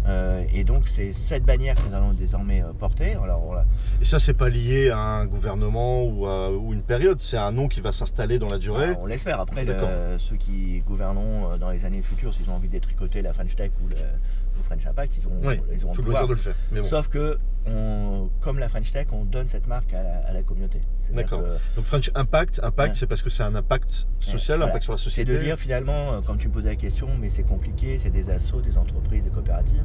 Euh, 0.09 0.44
et 0.55 0.62
donc 0.62 0.87
c'est 0.87 1.12
cette 1.12 1.42
bannière 1.42 1.74
que 1.74 1.88
nous 1.88 1.94
allons 1.96 2.12
désormais 2.12 2.62
euh, 2.62 2.72
porter. 2.79 3.16
Alors 3.20 3.52
l'a- 3.57 3.64
Et 4.00 4.05
ça, 4.05 4.20
c'est 4.20 4.35
pas 4.35 4.48
lié 4.48 4.90
à 4.90 4.98
un 4.98 5.26
gouvernement 5.26 6.05
ou 6.05 6.26
à 6.26 6.52
ou 6.52 6.72
une 6.72 6.83
période. 6.83 7.18
C'est 7.20 7.37
un 7.38 7.50
nom 7.50 7.66
qui 7.66 7.81
va 7.81 7.90
s'installer 7.90 8.38
dans 8.38 8.48
la 8.48 8.59
durée. 8.59 8.85
Alors, 8.85 9.00
on 9.00 9.07
l'espère. 9.07 9.40
Après, 9.40 9.64
le- 9.64 10.16
ceux 10.18 10.37
qui 10.37 10.81
gouverneront 10.87 11.50
euh, 11.50 11.57
dans 11.57 11.70
les 11.70 11.85
années 11.85 12.02
futures, 12.02 12.33
s'ils 12.33 12.48
ont 12.50 12.55
envie 12.55 12.68
de 12.68 12.72
détricoter 12.74 13.20
la 13.20 13.33
French 13.33 13.57
Tech 13.57 13.72
ou 13.85 13.88
le, 13.88 13.96
le 13.96 14.62
French 14.62 14.87
Impact, 14.87 15.12
ils, 15.18 15.26
ont, 15.26 15.31
Oui, 15.42 15.61
ils 15.74 15.85
auront 15.85 15.92
tout 15.92 16.02
le 16.02 16.07
pouvoir. 16.07 16.22
loisir 16.22 16.29
de 16.29 16.33
le 16.35 16.38
faire. 16.38 16.55
Mais 16.70 16.81
bon. 16.83 16.87
Sauf 16.87 17.09
que, 17.09 17.38
on- 17.66 18.31
comme 18.40 18.61
la 18.61 18.68
French 18.68 18.92
Tech, 18.92 19.09
on 19.11 19.24
donne 19.24 19.48
cette 19.48 19.66
marque 19.66 19.92
à 19.92 20.33
la 20.33 20.42
communauté. 20.42 20.83
D'accord. 21.14 21.42
que 21.42 21.77
Donc 21.77 21.85
French 21.85 22.11
Impact, 22.14 22.61
Impact, 22.62 22.88
Ouais. 22.95 22.99
c'est 22.99 23.07
parce 23.07 23.23
que 23.23 23.31
c'est 23.31 23.42
un 23.42 23.55
impact 23.55 24.07
social, 24.21 24.59
voilà. 24.59 24.71
impact 24.73 24.85
sur 24.85 24.92
la 24.92 24.99
C'est 24.99 25.05
société. 25.05 25.33
de 25.35 25.38
dire 25.38 25.57
finalement, 25.59 26.12
euh, 26.14 26.21
comme 26.21 26.38
tu 26.38 26.49
me 26.49 26.53
posais 26.53 26.69
la 26.71 26.77
question, 26.77 27.09
mais 27.21 27.29
c'est 27.29 27.42
compliqué, 27.45 27.99
c'est 27.99 28.11
des 28.11 28.31
assos, 28.31 28.61
des 28.61 28.77
entreprises, 28.79 29.23
des 29.23 29.31
coopératives. 29.31 29.83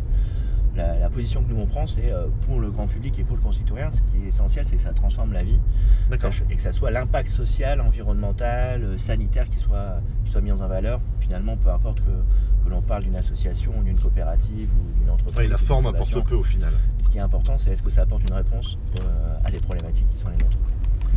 La, 0.74 0.98
la 0.98 1.10
position 1.10 1.44
que 1.44 1.52
nous 1.52 1.60
on 1.60 1.66
prend, 1.66 1.86
c'est 1.86 2.14
euh, 2.14 2.28
pour 2.48 2.62
le 2.62 2.72
grand 2.72 2.88
public 2.88 3.20
et 3.20 3.24
pour 3.26 3.36
le 3.36 3.42
concitoyen, 3.42 3.92
ce 3.92 3.98
qui 4.04 4.24
est 4.24 4.30
essentiel, 4.30 4.66
c'est 4.66 4.78
que 4.78 4.82
ça 4.82 4.94
transforme 4.94 5.34
la 5.34 5.44
vie 5.44 5.60
D'accord. 6.10 6.32
et 6.50 6.56
que 6.56 6.62
ça 6.62 6.72
soit 6.72 6.92
l'impact 6.92 7.28
social, 7.30 7.82
environnemental, 7.82 8.82
euh, 8.84 8.98
sanitaire 8.98 9.50
qui 9.50 9.58
soit, 9.60 10.00
qui 10.24 10.32
soit 10.32 10.40
mis 10.40 10.52
en 10.54 10.56
valeur. 10.68 11.02
Finalement, 11.20 11.58
peu 11.58 11.70
importe 11.70 12.00
que, 12.00 12.12
que 12.64 12.70
l'on 12.70 12.82
parle 12.82 13.04
d'une 13.04 13.18
association, 13.18 13.74
d'une 13.82 14.00
coopérative 14.00 14.70
ou 14.70 14.98
d'une 15.00 15.10
entreprise. 15.10 15.38
Ouais, 15.38 15.48
la 15.50 15.56
ou 15.56 15.58
d'une 15.58 15.68
forme 15.68 15.88
importe 15.88 16.24
peu 16.24 16.36
au 16.36 16.44
final. 16.44 16.72
Ce 17.04 17.10
qui 17.10 17.18
est 17.18 17.22
important, 17.22 17.58
c'est 17.58 17.72
est-ce 17.72 17.84
que 17.84 17.90
ça 17.90 18.04
apporte 18.04 18.22
une 18.30 18.36
réponse 18.36 18.78
euh, 19.02 19.38
à 19.44 19.52
des 19.52 19.60
problématiques 19.60 20.08
qui 20.08 20.18
sont 20.18 20.30
les 20.30 20.38
nôtres? 20.38 20.58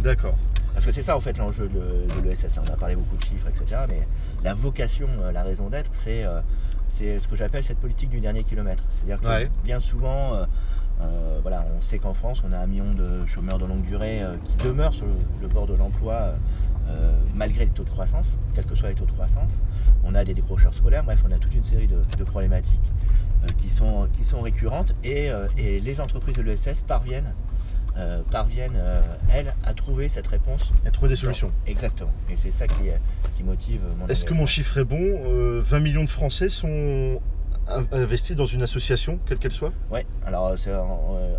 D'accord. 0.03 0.37
Parce 0.75 0.87
que 0.87 0.93
c'est 0.93 1.03
ça 1.03 1.17
en 1.17 1.21
fait 1.21 1.39
l'enjeu 1.39 1.69
de, 1.69 2.21
de 2.23 2.29
l'ESS. 2.29 2.59
On 2.59 2.73
a 2.73 2.77
parlé 2.77 2.97
beaucoup 2.97 3.17
de 3.17 3.23
chiffres, 3.23 3.47
etc. 3.49 3.83
Mais 3.89 4.07
la 4.43 4.55
vocation, 4.55 5.09
euh, 5.23 5.31
la 5.33 5.43
raison 5.45 5.69
d'être, 5.69 5.91
c'est 5.95 6.25
euh, 6.25 6.41
c'est 6.89 7.19
ce 7.21 7.29
que 7.29 7.37
j'appelle 7.37 7.63
cette 7.63 7.79
politique 7.79 8.11
du 8.11 8.21
dernier 8.21 8.45
kilomètre. 8.45 8.83
C'est-à-dire 8.91 9.21
que 9.21 9.27
Ouais. 9.27 9.51
bien 9.65 9.81
souvent, 9.81 10.35
euh, 11.01 11.39
voilà, 11.43 11.65
on 11.77 11.83
sait 11.83 11.99
qu'en 11.99 12.15
France, 12.15 12.43
on 12.49 12.53
a 12.53 12.59
un 12.59 12.67
million 12.67 12.93
de 12.93 13.25
chômeurs 13.27 13.59
de 13.59 13.67
longue 13.67 13.83
durée 13.83 14.23
euh, 14.23 14.37
qui 14.45 14.57
demeurent 14.65 14.95
sur 14.95 15.07
le, 15.07 15.13
le 15.43 15.49
bord 15.49 15.67
de 15.67 15.75
l'emploi 15.75 16.35
euh, 16.89 17.13
malgré 17.35 17.65
les 17.65 17.71
taux 17.71 17.83
de 17.85 17.91
croissance, 17.91 18.27
quels 18.55 18.65
que 18.67 18.75
soient 18.75 18.91
les 18.91 18.95
taux 18.95 19.07
de 19.07 19.13
croissance. 19.13 19.61
On 20.05 20.15
a 20.15 20.25
des 20.25 20.35
décrocheurs 20.35 20.75
scolaires, 20.75 21.03
bref, 21.05 21.23
on 21.29 21.33
a 21.33 21.39
toute 21.39 21.55
une 21.55 21.63
série 21.63 21.87
de, 21.89 21.97
de 22.19 22.25
problématiques 22.25 22.93
qui, 23.59 23.71
sont, 23.71 24.07
qui 24.13 24.25
sont 24.25 24.41
récurrentes 24.41 24.95
et, 25.03 25.31
et 25.59 25.79
les 25.79 26.01
entreprises 26.01 26.37
de 26.37 26.43
l'ESS 26.43 26.83
parviennent, 26.87 27.33
euh, 27.97 28.23
parviennent 28.31 28.77
euh, 28.77 29.01
elles, 29.33 29.55
à 29.65 29.73
trouver 29.73 30.09
cette 30.09 30.27
réponse 30.27 30.73
Et 30.85 30.91
trouver 30.91 31.11
des 31.11 31.17
solutions. 31.17 31.53
Exactement. 31.67 32.13
Et 32.29 32.37
c'est 32.37 32.51
ça 32.51 32.67
qui, 32.67 32.91
qui 33.37 33.43
motive 33.45 33.81
mon 33.99 34.09
Est-ce 34.09 34.25
que 34.25 34.35
mon 34.35 34.47
chiffre 34.47 34.79
est 34.79 34.85
bon 34.85 34.99
Euh, 35.01 35.61
20 35.63 35.81
millions 35.81 36.05
de 36.05 36.11
Français 36.11 36.49
sont 36.49 37.21
in- 37.69 37.87
investis 37.93 38.37
dans 38.37 38.45
une 38.47 38.63
association, 38.63 39.19
quelle 39.27 39.39
qu'elle 39.39 39.53
soit? 39.53 39.73
Ouais, 39.91 40.07
alors, 40.27 40.53
c'est, 40.57 40.71
euh, 40.71 40.79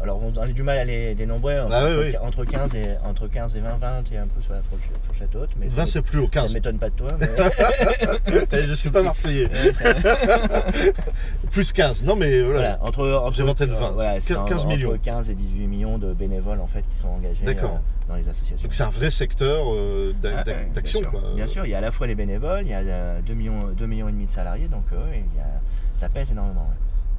alors 0.04 0.22
on 0.24 0.38
a 0.42 0.48
du 0.48 0.64
mal 0.64 0.78
à 0.80 0.86
les 0.86 1.16
dénombrer. 1.16 1.58
Ah 1.58 1.66
entre, 1.66 2.00
oui, 2.02 2.10
oui. 2.12 2.18
entre 2.22 2.46
15 2.46 2.76
et, 2.76 2.86
entre 3.04 3.28
15 3.28 3.58
et 3.58 3.60
20, 3.60 3.76
20, 3.78 4.12
et 4.12 4.18
un 4.18 4.28
peu 4.28 4.42
sur 4.42 4.54
la 4.54 4.62
fourchette, 5.08 5.36
haute. 5.36 5.50
Mais 5.60 5.68
20 5.68 5.86
ça 5.86 5.92
c'est 5.92 6.02
plus 6.02 6.20
haut, 6.20 6.24
m'é- 6.24 6.28
ça 6.34 6.42
15. 6.42 6.54
m'étonne 6.54 6.78
pas 6.80 6.90
de 6.90 6.96
toi. 6.96 7.10
Mais... 7.20 7.28
Je 8.66 8.74
suis 8.74 8.90
pas 8.90 9.04
marseillais. 9.04 9.50
Plus 11.52 11.72
15. 11.72 12.04
Non 12.04 12.16
mais 12.16 12.42
voilà. 12.42 12.60
voilà, 12.60 12.84
entre, 12.84 13.10
entre, 13.10 13.34
J'ai 13.36 13.44
inventé 13.44 13.66
de 13.68 13.72
20, 13.74 13.92
voilà, 13.92 14.20
c'est 14.20 14.34
15 14.34 14.66
en- 14.66 14.68
millions. 14.68 14.90
Entre 14.92 15.02
15 15.02 15.30
et 15.30 15.34
18 15.36 15.68
millions 15.68 15.98
de 15.98 16.14
bénévoles 16.14 16.60
en 16.60 16.68
fait 16.68 16.82
qui 16.82 17.02
sont 17.02 17.08
engagés 17.10 17.46
D'accord. 17.46 17.80
Euh, 18.06 18.10
dans 18.10 18.16
les 18.16 18.28
associations. 18.30 18.64
Donc 18.64 18.74
c'est 18.74 18.84
un 18.84 18.90
vrai 18.90 19.10
secteur 19.10 19.66
euh, 19.74 20.14
Ah, 20.24 20.44
d'action 20.74 21.02
bien 21.02 21.10
quoi. 21.10 21.22
Bien 21.36 21.48
sûr, 21.48 21.66
il 21.66 21.72
y 21.72 21.76
a 21.76 21.80
à 21.80 21.82
la 21.82 21.92
fois 21.92 22.08
les 22.08 22.16
bénévoles, 22.16 22.64
il 22.64 22.70
y 22.70 22.74
a 22.74 22.80
euh, 22.80 23.22
2 23.26 23.34
millions, 23.34 23.72
2 23.76 23.86
millions 23.86 24.10
et 24.10 24.12
demi 24.12 24.26
de 24.26 24.32
salariés, 24.32 24.68
donc 24.68 24.84
euh, 24.94 24.98
ouais, 25.06 25.24
il 25.34 25.38
y 25.38 25.42
a- 25.42 25.62
ça 25.94 26.10
pèse 26.10 26.32
énormément. 26.32 26.68
ouais. 26.70 26.76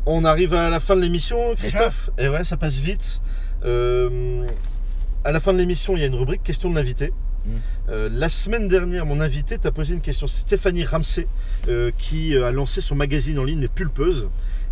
On 0.08 0.24
arrive 0.24 0.54
à 0.54 0.70
la 0.70 0.78
fin 0.80 0.94
de 0.94 1.00
l'émission, 1.00 1.54
Christophe. 1.56 2.10
Et 2.18 2.28
ouais, 2.28 2.44
ça 2.44 2.56
passe 2.56 2.76
vite. 2.78 3.20
Euh, 3.64 4.46
à 5.24 5.32
la 5.32 5.40
fin 5.40 5.52
de 5.52 5.58
l'émission, 5.58 5.96
il 5.96 6.00
y 6.00 6.02
a 6.04 6.06
une 6.06 6.14
rubrique 6.14 6.42
question 6.44 6.70
de 6.70 6.76
l'invité. 6.76 7.12
Mm. 7.44 7.50
Euh, 7.88 8.08
la 8.12 8.28
semaine 8.28 8.68
dernière, 8.68 9.04
mon 9.06 9.18
invité 9.20 9.58
t'a 9.58 9.72
posé 9.72 9.94
une 9.94 10.00
question. 10.00 10.26
Stéphanie 10.28 10.84
Ramsey, 10.84 11.26
euh, 11.68 11.90
qui 11.98 12.36
euh, 12.36 12.46
a 12.46 12.52
lancé 12.52 12.80
son 12.80 12.94
magazine 12.94 13.38
en 13.40 13.44
ligne 13.44 13.60
Les 13.60 13.68
Pulpeuses. 13.68 14.28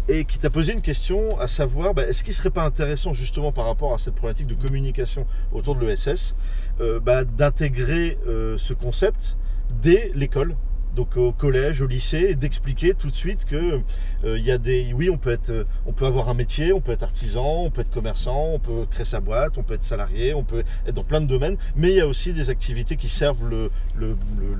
Et 0.09 0.25
qui 0.25 0.39
t'a 0.39 0.51
posé 0.51 0.73
une 0.73 0.83
question 0.83 1.39
à 1.41 1.47
savoir 1.47 1.95
bah, 1.95 2.07
est-ce 2.07 2.23
qu'il 2.23 2.33
ne 2.33 2.37
serait 2.37 2.51
pas 2.51 2.65
intéressant 2.65 3.13
justement 3.13 3.53
par 3.53 3.67
rapport 3.67 3.95
à 3.95 3.99
cette 3.99 4.15
problématique 4.15 4.47
de 4.47 4.55
communication 4.55 5.27
autour 5.53 5.77
de 5.77 5.87
l'ESS 5.87 6.35
euh, 6.81 7.01
bah, 7.01 7.25
d'intégrer 7.25 8.19
euh, 8.27 8.59
ce 8.59 8.75
concept 8.75 9.37
dès 9.83 10.11
l'école 10.15 10.57
donc 10.95 11.17
au 11.17 11.33
collège, 11.33 11.81
au 11.81 11.87
lycée, 11.87 12.35
d'expliquer 12.35 12.95
tout 12.95 13.09
de 13.09 13.15
suite 13.15 13.45
que 13.45 13.81
euh, 14.25 14.39
y 14.39 14.51
a 14.51 14.59
des, 14.59 14.93
oui, 14.93 15.11
on 15.11 15.19
peut 15.19 15.33
être, 15.33 15.67
on 15.87 15.93
peut 15.93 16.07
avoir 16.07 16.29
un 16.29 16.35
métier, 16.35 16.73
on 16.73 16.81
peut 16.81 16.93
être 16.93 17.03
artisan, 17.03 17.65
on 17.65 17.71
peut 17.71 17.81
être 17.81 17.91
commerçant, 17.91 18.51
on 18.53 18.59
peut 18.59 18.87
créer 18.89 19.05
sa 19.05 19.21
boîte, 19.21 19.59
on 19.59 19.63
peut 19.63 19.75
être 19.75 19.83
salarié, 19.83 20.35
on 20.35 20.45
peut 20.45 20.63
être 20.87 20.95
dans 20.95 21.05
plein 21.05 21.21
de 21.21 21.27
domaines, 21.27 21.57
mais 21.77 21.91
il 21.91 21.97
y 21.97 22.01
a 22.01 22.07
aussi 22.07 22.33
des 22.33 22.49
activités 22.49 22.97
qui 22.97 23.09
servent 23.09 23.49
le, 23.49 23.71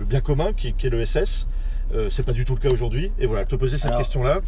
bien 0.05 0.21
commun, 0.21 0.53
qui, 0.53 0.73
qui 0.73 0.89
est 0.89 0.91
l'ESS. 0.91 1.47
Euh, 1.93 2.09
c'est 2.11 2.23
pas 2.23 2.33
du 2.33 2.45
tout 2.45 2.55
le 2.55 2.61
cas 2.61 2.71
aujourd'hui. 2.71 3.13
Et 3.19 3.27
voilà, 3.27 3.45
te 3.45 3.57
poser 3.57 3.79
cette 3.79 3.97
question-là. 3.97 4.41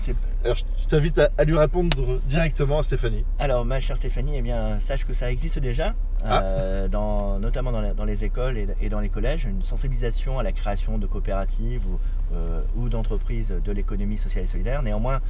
Alors, 0.44 0.56
je 0.56 0.86
t'invite 0.86 1.18
à, 1.18 1.44
lui 1.44 1.56
répondre 1.56 2.18
directement 2.28 2.78
à 2.78 2.82
Stéphanie. 2.82 3.24
Alors, 3.38 3.64
ma 3.64 3.80
chère 3.80 3.96
Stéphanie, 3.96 4.32
eh 4.36 4.42
bien, 4.42 4.80
sache 4.80 5.04
que 5.04 5.12
ça 5.12 5.30
existe 5.30 5.58
déjà, 5.58 5.94
ah. 6.24 6.42
euh, 6.42 6.88
dans, 6.88 7.38
notamment 7.38 7.72
dans, 7.72 8.04
les 8.04 8.24
écoles 8.24 8.58
et, 8.80 8.88
dans 8.88 9.00
les 9.00 9.08
collèges, 9.08 9.44
une 9.44 9.62
sensibilisation 9.62 10.38
à 10.38 10.42
la 10.42 10.52
création 10.52 10.98
de 10.98 11.06
coopératives 11.06 11.86
ou, 11.86 11.98
euh, 12.34 12.62
ou 12.76 12.88
d'entreprises 12.88 13.52
de 13.64 13.72
l'économie 13.72 14.18
sociale 14.18 14.44
et 14.44 14.48
solidaire. 14.48 14.82
Néanmoins, 14.82 15.20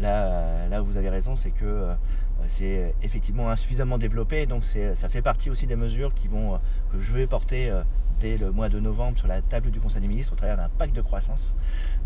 là, 0.00 0.68
là 0.68 0.82
où 0.82 0.86
vous 0.86 0.96
avez 0.96 1.10
raison, 1.10 1.36
c'est 1.36 1.50
que 1.50 1.88
c'est 2.48 2.94
effectivement 3.02 3.50
insuffisamment 3.50 3.98
développé. 3.98 4.46
Donc, 4.46 4.62
ça 4.64 5.08
fait 5.08 5.22
partie 5.22 5.50
aussi 5.50 5.66
des 5.66 5.76
mesures 5.76 6.12
qui 6.14 6.28
vont, 6.28 6.58
que 6.92 7.00
je 7.00 7.12
vais 7.12 7.26
porter 7.26 7.72
dès 8.20 8.36
le 8.36 8.50
mois 8.50 8.68
de 8.68 8.80
novembre 8.80 9.18
sur 9.18 9.28
la 9.28 9.42
table 9.42 9.70
du 9.70 9.80
Conseil 9.80 10.00
des 10.00 10.08
ministres 10.08 10.32
au 10.32 10.36
travers 10.36 10.56
d'un 10.56 10.68
pacte 10.68 10.94
de 10.94 11.00
croissance 11.00 11.56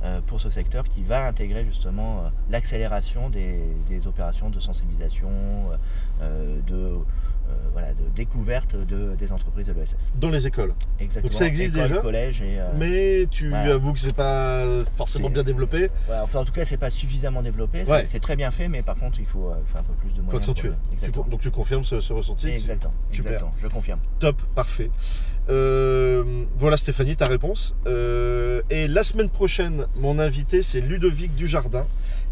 euh, 0.03 0.21
pour 0.27 0.41
ce 0.41 0.51
secteur 0.51 0.85
qui 0.85 1.03
va 1.03 1.27
intégrer 1.27 1.65
justement 1.65 2.21
euh, 2.21 2.29
l'accélération 2.51 3.29
des, 3.29 4.07
opérations 4.07 4.51
de 4.51 4.61
sensibilisation, 4.61 5.31
euh, 6.23 6.61
de, 6.67 6.97
voilà, 7.73 7.89
de 7.89 8.09
découverte 8.15 8.77
de, 8.77 9.15
des 9.17 9.33
entreprises 9.33 9.67
de 9.67 9.73
l'ESS. 9.73 10.13
Dans 10.17 10.31
les 10.31 10.47
écoles 10.47 10.75
Exactement. 10.99 11.23
Donc 11.23 11.35
ça 11.35 11.47
existe 11.47 11.73
déjà 11.73 11.97
collège 11.99 12.43
et, 12.43 12.59
Mais 12.77 13.27
tu 13.31 13.55
avoues 13.55 13.93
que 13.93 14.01
c'est 14.01 14.15
pas 14.15 14.65
forcément 14.95 15.31
bien 15.31 15.43
développé 15.43 15.91
enfin, 16.23 16.41
En 16.41 16.45
tout 16.45 16.53
cas, 16.53 16.65
c'est 16.65 16.77
pas 16.77 16.91
suffisamment 16.91 17.43
développé. 17.43 17.85
C'est 18.05 18.21
très 18.21 18.37
bien 18.37 18.51
fait, 18.51 18.69
mais 18.69 18.83
par 18.83 18.97
contre, 18.97 19.21
il 19.21 19.27
faut 19.27 19.53
faire 19.67 19.81
un 19.81 19.85
peu 19.85 19.95
plus 19.95 20.13
de 20.15 20.23
moyens. 20.23 20.27
Il 20.27 20.31
faut 20.31 20.37
accentuer. 20.37 20.71
donc 21.31 21.41
tu 21.41 21.51
confirmes 21.51 21.85
ce, 21.85 22.13
ressenti? 22.13 22.49
Exactement. 22.49 22.95
Super. 23.11 23.47
je 23.59 23.69
confirme. 23.69 24.01
Top, 24.19 24.41
parfait. 24.55 24.91
Euh, 25.49 26.45
voilà 26.57 26.77
Stéphanie, 26.77 27.17
ta 27.17 27.27
réponse. 27.27 27.75
Euh, 27.87 28.63
et 28.71 28.89
la 28.89 29.03
semaine 29.03 29.29
prochaine, 29.29 29.87
mon 29.97 30.19
invité, 30.19 30.63
c'est 30.63 30.81
Ludovic 30.81 31.35
Dujardin. 31.35 31.87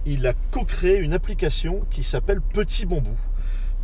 Il 0.06 0.26
a 0.26 0.34
co-créé 0.50 0.98
une 0.98 1.12
application 1.12 1.82
qui 1.90 2.02
s'appelle 2.02 2.40
Petit 2.40 2.86
Bambou. 2.86 3.16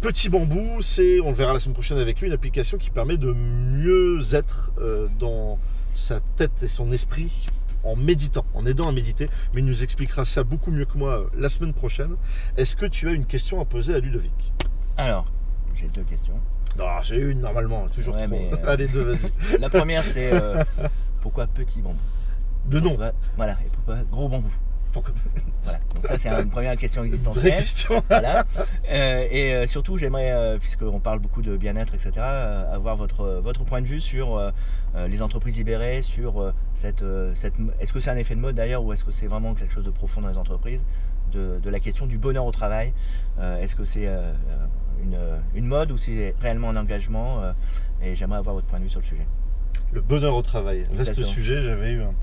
Petit 0.00 0.28
Bambou, 0.28 0.82
c'est, 0.82 1.20
on 1.20 1.30
le 1.30 1.34
verra 1.34 1.54
la 1.54 1.60
semaine 1.60 1.74
prochaine 1.74 1.98
avec 1.98 2.20
lui, 2.20 2.26
une 2.26 2.32
application 2.34 2.76
qui 2.76 2.90
permet 2.90 3.16
de 3.16 3.32
mieux 3.32 4.20
être 4.34 4.70
euh, 4.78 5.08
dans 5.18 5.58
sa 5.94 6.20
tête 6.20 6.62
et 6.62 6.68
son 6.68 6.92
esprit 6.92 7.46
en 7.84 7.96
méditant, 7.96 8.44
en 8.54 8.66
aidant 8.66 8.88
à 8.88 8.92
méditer. 8.92 9.30
Mais 9.54 9.60
il 9.60 9.66
nous 9.66 9.82
expliquera 9.82 10.24
ça 10.24 10.42
beaucoup 10.44 10.70
mieux 10.70 10.84
que 10.84 10.98
moi 10.98 11.30
la 11.36 11.48
semaine 11.48 11.72
prochaine. 11.72 12.16
Est-ce 12.56 12.76
que 12.76 12.86
tu 12.86 13.08
as 13.08 13.12
une 13.12 13.26
question 13.26 13.60
à 13.60 13.64
poser 13.64 13.94
à 13.94 13.98
Ludovic? 13.98 14.52
Alors, 14.96 15.26
j'ai 15.74 15.88
deux 15.88 16.04
questions. 16.04 16.34
Non, 16.78 17.00
j'ai 17.02 17.16
une 17.20 17.40
normalement, 17.40 17.88
toujours 17.88 18.16
trop. 18.16 18.24
Euh, 18.34 18.56
Allez, 18.66 18.88
deux, 18.88 19.02
vas-y. 19.04 19.58
La 19.60 19.70
première, 19.70 20.04
c'est 20.04 20.32
euh, 20.32 20.62
pourquoi 21.20 21.46
petit 21.46 21.80
bambou? 21.80 21.98
Le 22.70 22.80
nom. 22.80 22.96
voilà, 23.36 23.52
et 23.64 23.68
pourquoi 23.72 24.02
gros 24.10 24.28
bambou? 24.28 24.52
Pourquoi 24.94 25.14
voilà. 25.64 25.78
Donc 25.94 26.06
ça 26.06 26.16
c'est 26.16 26.28
une 26.28 26.48
première 26.48 26.76
question 26.76 27.04
existentielle. 27.04 27.60
Question. 27.60 28.02
voilà. 28.08 28.44
Euh, 28.90 29.28
et 29.30 29.66
surtout 29.66 29.98
j'aimerais, 29.98 30.58
puisqu'on 30.58 31.00
parle 31.00 31.18
beaucoup 31.18 31.42
de 31.42 31.56
bien-être, 31.56 31.94
etc., 31.94 32.12
avoir 32.20 32.96
votre, 32.96 33.40
votre 33.42 33.64
point 33.64 33.82
de 33.82 33.86
vue 33.86 34.00
sur 34.00 34.40
les 34.94 35.22
entreprises 35.22 35.56
libérées, 35.56 36.02
sur 36.02 36.52
cette, 36.74 37.04
cette... 37.34 37.54
Est-ce 37.80 37.92
que 37.92 38.00
c'est 38.00 38.10
un 38.10 38.16
effet 38.16 38.34
de 38.34 38.40
mode 38.40 38.54
d'ailleurs 38.54 38.84
ou 38.84 38.92
est-ce 38.92 39.04
que 39.04 39.10
c'est 39.10 39.26
vraiment 39.26 39.54
quelque 39.54 39.72
chose 39.72 39.84
de 39.84 39.90
profond 39.90 40.20
dans 40.20 40.28
les 40.28 40.38
entreprises 40.38 40.86
de, 41.32 41.58
de 41.60 41.70
la 41.70 41.80
question 41.80 42.06
du 42.06 42.16
bonheur 42.16 42.46
au 42.46 42.52
travail. 42.52 42.92
est-ce 43.60 43.74
que 43.74 43.84
c'est 43.84 44.08
une, 45.54 45.66
mode 45.66 45.92
ou 45.92 45.96
c'est 45.96 46.34
réellement 46.40 46.70
un 46.70 46.76
engagement 46.76 47.42
euh, 47.42 47.52
Et 48.02 48.14
j'aimerais 48.14 48.38
avoir 48.38 48.54
votre 48.54 48.66
point 48.66 48.78
de 48.78 48.84
vue 48.84 48.90
sur 48.90 49.00
le 49.00 49.06
sujet. 49.06 49.26
Le 49.92 50.00
bonheur 50.00 50.34
au 50.34 50.42
travail, 50.42 50.84
reste 50.96 51.22
sujet. 51.22 51.62
J'avais 51.62 51.92
eu 51.92 52.02
un, 52.02 52.14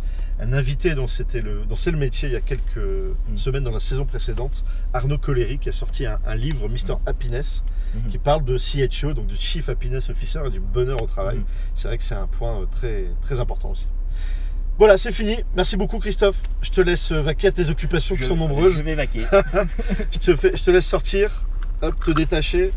invité 0.54 0.96
dont 0.96 1.08
c'était 1.08 1.42
le, 1.42 1.64
le 1.64 1.98
métier 1.98 2.30
il 2.30 2.34
y 2.34 2.36
a 2.36 2.42
quelques 2.42 2.78
mm. 2.78 3.38
semaines 3.38 3.64
dans 3.64 3.72
la 3.72 3.80
saison 3.80 4.06
précédente, 4.06 4.64
Arnaud 4.94 5.18
Collery, 5.18 5.60
qui 5.60 5.70
a 5.70 5.72
sorti 5.72 6.06
un, 6.06 6.36
livre, 6.36 6.68
Mr. 6.68 6.94
Mm. 6.94 6.98
Happiness, 7.06 7.62
mm-hmm. 7.96 8.10
qui 8.10 8.18
parle 8.18 8.44
de 8.44 8.58
CHO, 8.58 9.14
donc 9.14 9.28
du 9.28 9.36
Chief 9.36 9.70
Happiness 9.70 10.10
Officer 10.10 10.42
et 10.46 10.50
du 10.50 10.60
bonheur 10.60 11.02
au 11.02 11.06
travail. 11.06 11.38
Mm. 11.40 11.46
C'est 11.76 11.88
vrai 11.88 11.98
que 11.98 12.04
c'est 12.04 12.16
un 12.16 12.28
point 12.28 12.62
euh, 12.62 12.66
très, 12.66 13.06
très 13.22 13.40
important 13.40 13.72
aussi. 13.72 13.88
Voilà, 14.78 14.98
c'est 14.98 15.12
fini. 15.12 15.38
Merci 15.56 15.78
beaucoup 15.78 16.00
Christophe. 16.00 16.42
Je 16.62 16.72
te 16.72 16.82
laisse 16.82 17.12
vaquer 17.12 17.48
à 17.48 17.52
tes 17.52 17.70
occupations 17.70 18.16
qui 18.16 18.24
sont 18.24 18.38
nombreuses. 18.38 18.78
Je 18.78 18.84
vais 18.84 18.96
vaquer. 18.96 19.26
je, 20.12 20.18
te 20.18 20.36
fais, 20.36 20.56
je 20.56 20.64
te 20.64 20.72
laisse 20.72 20.88
sortir 20.88 21.46
hop, 21.82 22.00
te 22.04 22.12
détacher. 22.12 22.72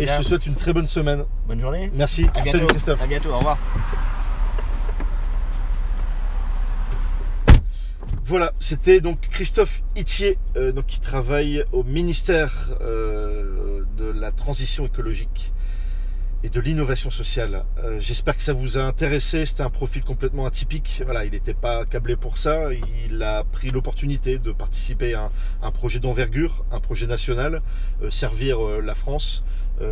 Et 0.00 0.06
je 0.06 0.16
te 0.16 0.22
souhaite 0.22 0.46
une 0.46 0.54
très 0.54 0.72
bonne 0.72 0.86
semaine. 0.86 1.24
Bonne 1.46 1.60
journée. 1.60 1.90
Merci. 1.94 2.26
Salut 2.44 2.66
Christophe. 2.66 3.02
À 3.02 3.06
bientôt, 3.06 3.30
au 3.30 3.38
revoir. 3.38 3.58
Voilà, 8.28 8.52
c'était 8.58 9.00
donc 9.00 9.20
Christophe 9.30 9.82
Itier, 9.94 10.36
euh, 10.56 10.72
qui 10.88 10.98
travaille 10.98 11.64
au 11.70 11.84
ministère 11.84 12.70
euh, 12.80 13.84
de 13.96 14.06
la 14.06 14.32
Transition 14.32 14.84
écologique 14.84 15.52
et 16.42 16.48
de 16.48 16.60
l'innovation 16.60 17.08
sociale. 17.08 17.64
Euh, 17.78 18.00
j'espère 18.00 18.36
que 18.36 18.42
ça 18.42 18.52
vous 18.52 18.78
a 18.78 18.82
intéressé. 18.82 19.46
C'était 19.46 19.62
un 19.62 19.70
profil 19.70 20.02
complètement 20.02 20.44
atypique. 20.44 21.02
Voilà, 21.04 21.24
il 21.24 21.30
n'était 21.30 21.54
pas 21.54 21.84
câblé 21.84 22.16
pour 22.16 22.36
ça. 22.36 22.70
Il 23.08 23.22
a 23.22 23.44
pris 23.44 23.70
l'opportunité 23.70 24.38
de 24.38 24.50
participer 24.50 25.14
à 25.14 25.30
un, 25.62 25.70
projet 25.70 26.00
d'envergure, 26.00 26.64
un 26.72 26.80
projet 26.80 27.06
national, 27.06 27.62
servir 28.10 28.58
la 28.82 28.96
France. 28.96 29.44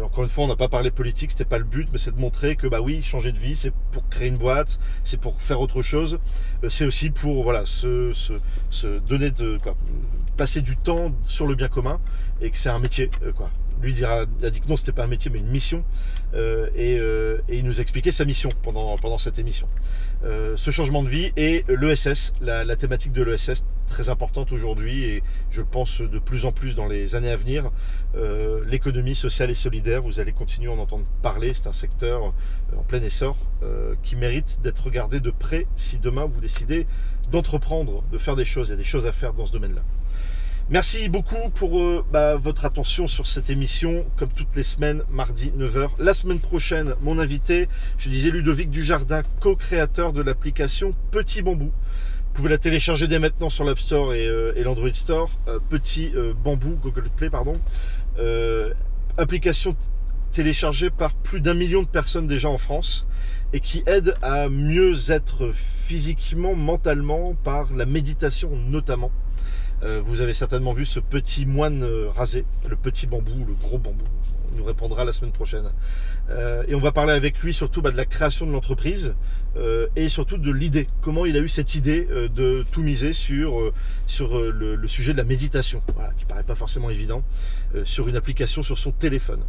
Encore 0.04 0.24
une 0.24 0.30
fois, 0.30 0.44
on 0.44 0.48
n'a 0.48 0.56
pas 0.56 0.68
parlé 0.68 0.90
politique, 0.90 1.30
c'était 1.30 1.44
pas 1.44 1.58
le 1.58 1.64
but, 1.64 1.88
mais 1.92 1.98
c'est 1.98 2.14
de 2.14 2.20
montrer 2.20 2.56
que 2.56 2.66
bah 2.66 2.80
oui, 2.80 3.02
changer 3.02 3.32
de 3.32 3.38
vie, 3.38 3.54
c'est 3.56 3.72
pour 3.92 4.08
créer 4.08 4.28
une 4.28 4.38
boîte, 4.38 4.78
c'est 5.04 5.20
pour 5.20 5.40
faire 5.42 5.60
autre 5.60 5.82
chose. 5.82 6.20
c'est 6.68 6.86
aussi 6.86 7.10
pour 7.10 7.42
voilà 7.42 7.66
se, 7.66 8.12
se, 8.12 8.98
donner 9.00 9.30
de 9.30 9.58
quoi, 9.62 9.76
passer 10.36 10.62
du 10.62 10.76
temps 10.76 11.12
sur 11.22 11.46
le 11.46 11.54
bien 11.54 11.68
commun 11.68 12.00
et 12.40 12.50
que 12.50 12.56
c'est 12.56 12.70
un 12.70 12.78
métier 12.78 13.10
quoi 13.36 13.50
lui 13.82 13.92
dira, 13.92 14.24
a 14.42 14.50
dit 14.50 14.60
que 14.60 14.68
non, 14.68 14.76
c'était 14.76 14.92
pas 14.92 15.04
un 15.04 15.08
métier, 15.08 15.30
mais 15.30 15.38
une 15.38 15.48
mission. 15.48 15.84
Euh, 16.34 16.68
euh, 16.76 17.38
et, 17.48 17.58
il 17.58 17.64
nous 17.64 17.80
expliquait 17.80 18.10
sa 18.10 18.24
mission 18.24 18.48
pendant, 18.62 18.96
pendant 18.96 19.18
cette 19.18 19.38
émission. 19.38 19.68
Euh, 20.24 20.54
ce 20.56 20.70
changement 20.70 21.02
de 21.02 21.08
vie 21.08 21.32
et 21.36 21.64
l'ESS, 21.68 22.32
la, 22.40 22.64
la, 22.64 22.76
thématique 22.76 23.12
de 23.12 23.22
l'ESS, 23.22 23.64
très 23.86 24.08
importante 24.08 24.50
aujourd'hui 24.52 25.04
et 25.04 25.22
je 25.50 25.62
pense 25.62 26.00
de 26.00 26.18
plus 26.18 26.46
en 26.46 26.52
plus 26.52 26.74
dans 26.74 26.86
les 26.86 27.14
années 27.14 27.30
à 27.30 27.36
venir. 27.36 27.70
L'économie 28.66 29.14
sociale 29.14 29.50
et 29.50 29.54
solidaire, 29.54 30.02
vous 30.02 30.20
allez 30.20 30.32
continuer 30.32 30.70
à 30.70 30.74
en 30.74 30.78
entendre 30.78 31.04
parler. 31.22 31.52
C'est 31.52 31.66
un 31.66 31.72
secteur 31.72 32.32
en 32.76 32.82
plein 32.82 33.02
essor 33.02 33.36
qui 34.02 34.16
mérite 34.16 34.60
d'être 34.62 34.84
regardé 34.84 35.20
de 35.20 35.30
près 35.30 35.66
si 35.76 35.98
demain 35.98 36.24
vous 36.24 36.40
décidez 36.40 36.86
d'entreprendre, 37.30 38.02
de 38.12 38.18
faire 38.18 38.36
des 38.36 38.44
choses. 38.44 38.68
Il 38.68 38.70
y 38.70 38.74
a 38.74 38.76
des 38.76 38.84
choses 38.84 39.06
à 39.06 39.12
faire 39.12 39.34
dans 39.34 39.46
ce 39.46 39.52
domaine-là. 39.52 39.82
Merci 40.70 41.10
beaucoup 41.10 41.50
pour 41.54 41.78
euh, 41.78 42.02
bah, 42.10 42.36
votre 42.36 42.64
attention 42.64 43.06
sur 43.06 43.26
cette 43.26 43.50
émission, 43.50 44.06
comme 44.16 44.30
toutes 44.30 44.56
les 44.56 44.62
semaines, 44.62 45.02
mardi 45.10 45.52
9h. 45.58 45.90
La 45.98 46.14
semaine 46.14 46.38
prochaine, 46.38 46.94
mon 47.02 47.18
invité, 47.18 47.68
je 47.98 48.08
disais 48.08 48.30
Ludovic 48.30 48.70
Dujardin, 48.70 49.22
co-créateur 49.40 50.14
de 50.14 50.22
l'application 50.22 50.94
Petit 51.10 51.42
Bambou. 51.42 51.66
Vous 51.66 52.32
pouvez 52.32 52.48
la 52.48 52.56
télécharger 52.56 53.06
dès 53.08 53.18
maintenant 53.18 53.50
sur 53.50 53.64
l'App 53.64 53.78
Store 53.78 54.14
et, 54.14 54.26
euh, 54.26 54.54
l'Android 54.64 54.90
Store. 54.90 55.30
Euh, 55.48 55.58
Petit 55.68 56.14
Bambou, 56.42 56.78
Google 56.82 57.10
Play, 57.14 57.28
pardon. 57.28 57.60
application 59.18 59.76
téléchargée 60.32 60.88
par 60.88 61.12
plus 61.12 61.42
d'un 61.42 61.54
million 61.54 61.82
de 61.82 61.88
personnes 61.88 62.26
déjà 62.26 62.48
en 62.48 62.58
France 62.58 63.06
et 63.52 63.60
qui 63.60 63.84
aide 63.86 64.16
à 64.22 64.48
mieux 64.48 65.12
être 65.12 65.50
physiquement, 65.52 66.54
mentalement, 66.54 67.34
par 67.44 67.70
la 67.74 67.84
méditation 67.84 68.56
notamment. 68.56 69.12
Euh, 69.82 70.00
vous 70.02 70.20
avez 70.20 70.34
certainement 70.34 70.72
vu 70.72 70.84
ce 70.84 71.00
petit 71.00 71.46
moine 71.46 71.82
euh, 71.82 72.08
rasé, 72.08 72.44
le 72.68 72.76
petit 72.76 73.06
bambou, 73.06 73.44
le 73.46 73.54
gros 73.54 73.78
bambou. 73.78 74.04
Il 74.52 74.58
nous 74.58 74.64
répondra 74.64 75.04
la 75.04 75.12
semaine 75.12 75.32
prochaine. 75.32 75.70
Euh, 76.30 76.62
et 76.68 76.74
on 76.74 76.80
va 76.80 76.92
parler 76.92 77.12
avec 77.12 77.40
lui 77.40 77.52
surtout 77.52 77.82
bah, 77.82 77.90
de 77.90 77.96
la 77.96 78.04
création 78.04 78.46
de 78.46 78.52
l'entreprise 78.52 79.14
et 79.94 80.08
surtout 80.08 80.36
de 80.36 80.50
l'idée. 80.50 80.88
Comment 81.00 81.26
il 81.26 81.36
a 81.36 81.40
eu 81.40 81.48
cette 81.48 81.76
idée 81.76 82.06
de 82.06 82.66
tout 82.72 82.82
miser 82.82 83.12
sur, 83.12 83.72
sur 84.08 84.36
le, 84.36 84.88
sujet 84.88 85.12
de 85.12 85.16
la 85.16 85.22
méditation, 85.22 85.80
voilà, 85.94 86.12
qui 86.14 86.24
paraît 86.24 86.42
pas 86.42 86.56
forcément 86.56 86.90
évident, 86.90 87.22
sur 87.84 88.08
une 88.08 88.16
application 88.16 88.64
sur 88.64 88.78
son 88.78 88.90
téléphone. 88.90 89.44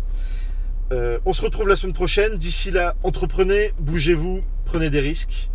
on 0.91 1.33
se 1.33 1.41
retrouve 1.41 1.67
la 1.67 1.75
semaine 1.75 1.95
prochaine. 1.95 2.37
D'ici 2.37 2.69
là, 2.69 2.95
entreprenez, 3.01 3.73
bougez-vous, 3.79 4.43
prenez 4.65 4.91
des 4.91 4.99
risques. 4.99 5.49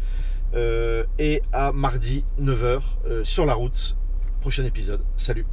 et 0.56 1.42
à 1.52 1.70
mardi 1.70 2.24
9h 2.40 2.80
sur 3.22 3.46
la 3.46 3.54
route 3.54 3.94
prochain 4.40 4.64
épisode. 4.64 5.02
Salut 5.16 5.46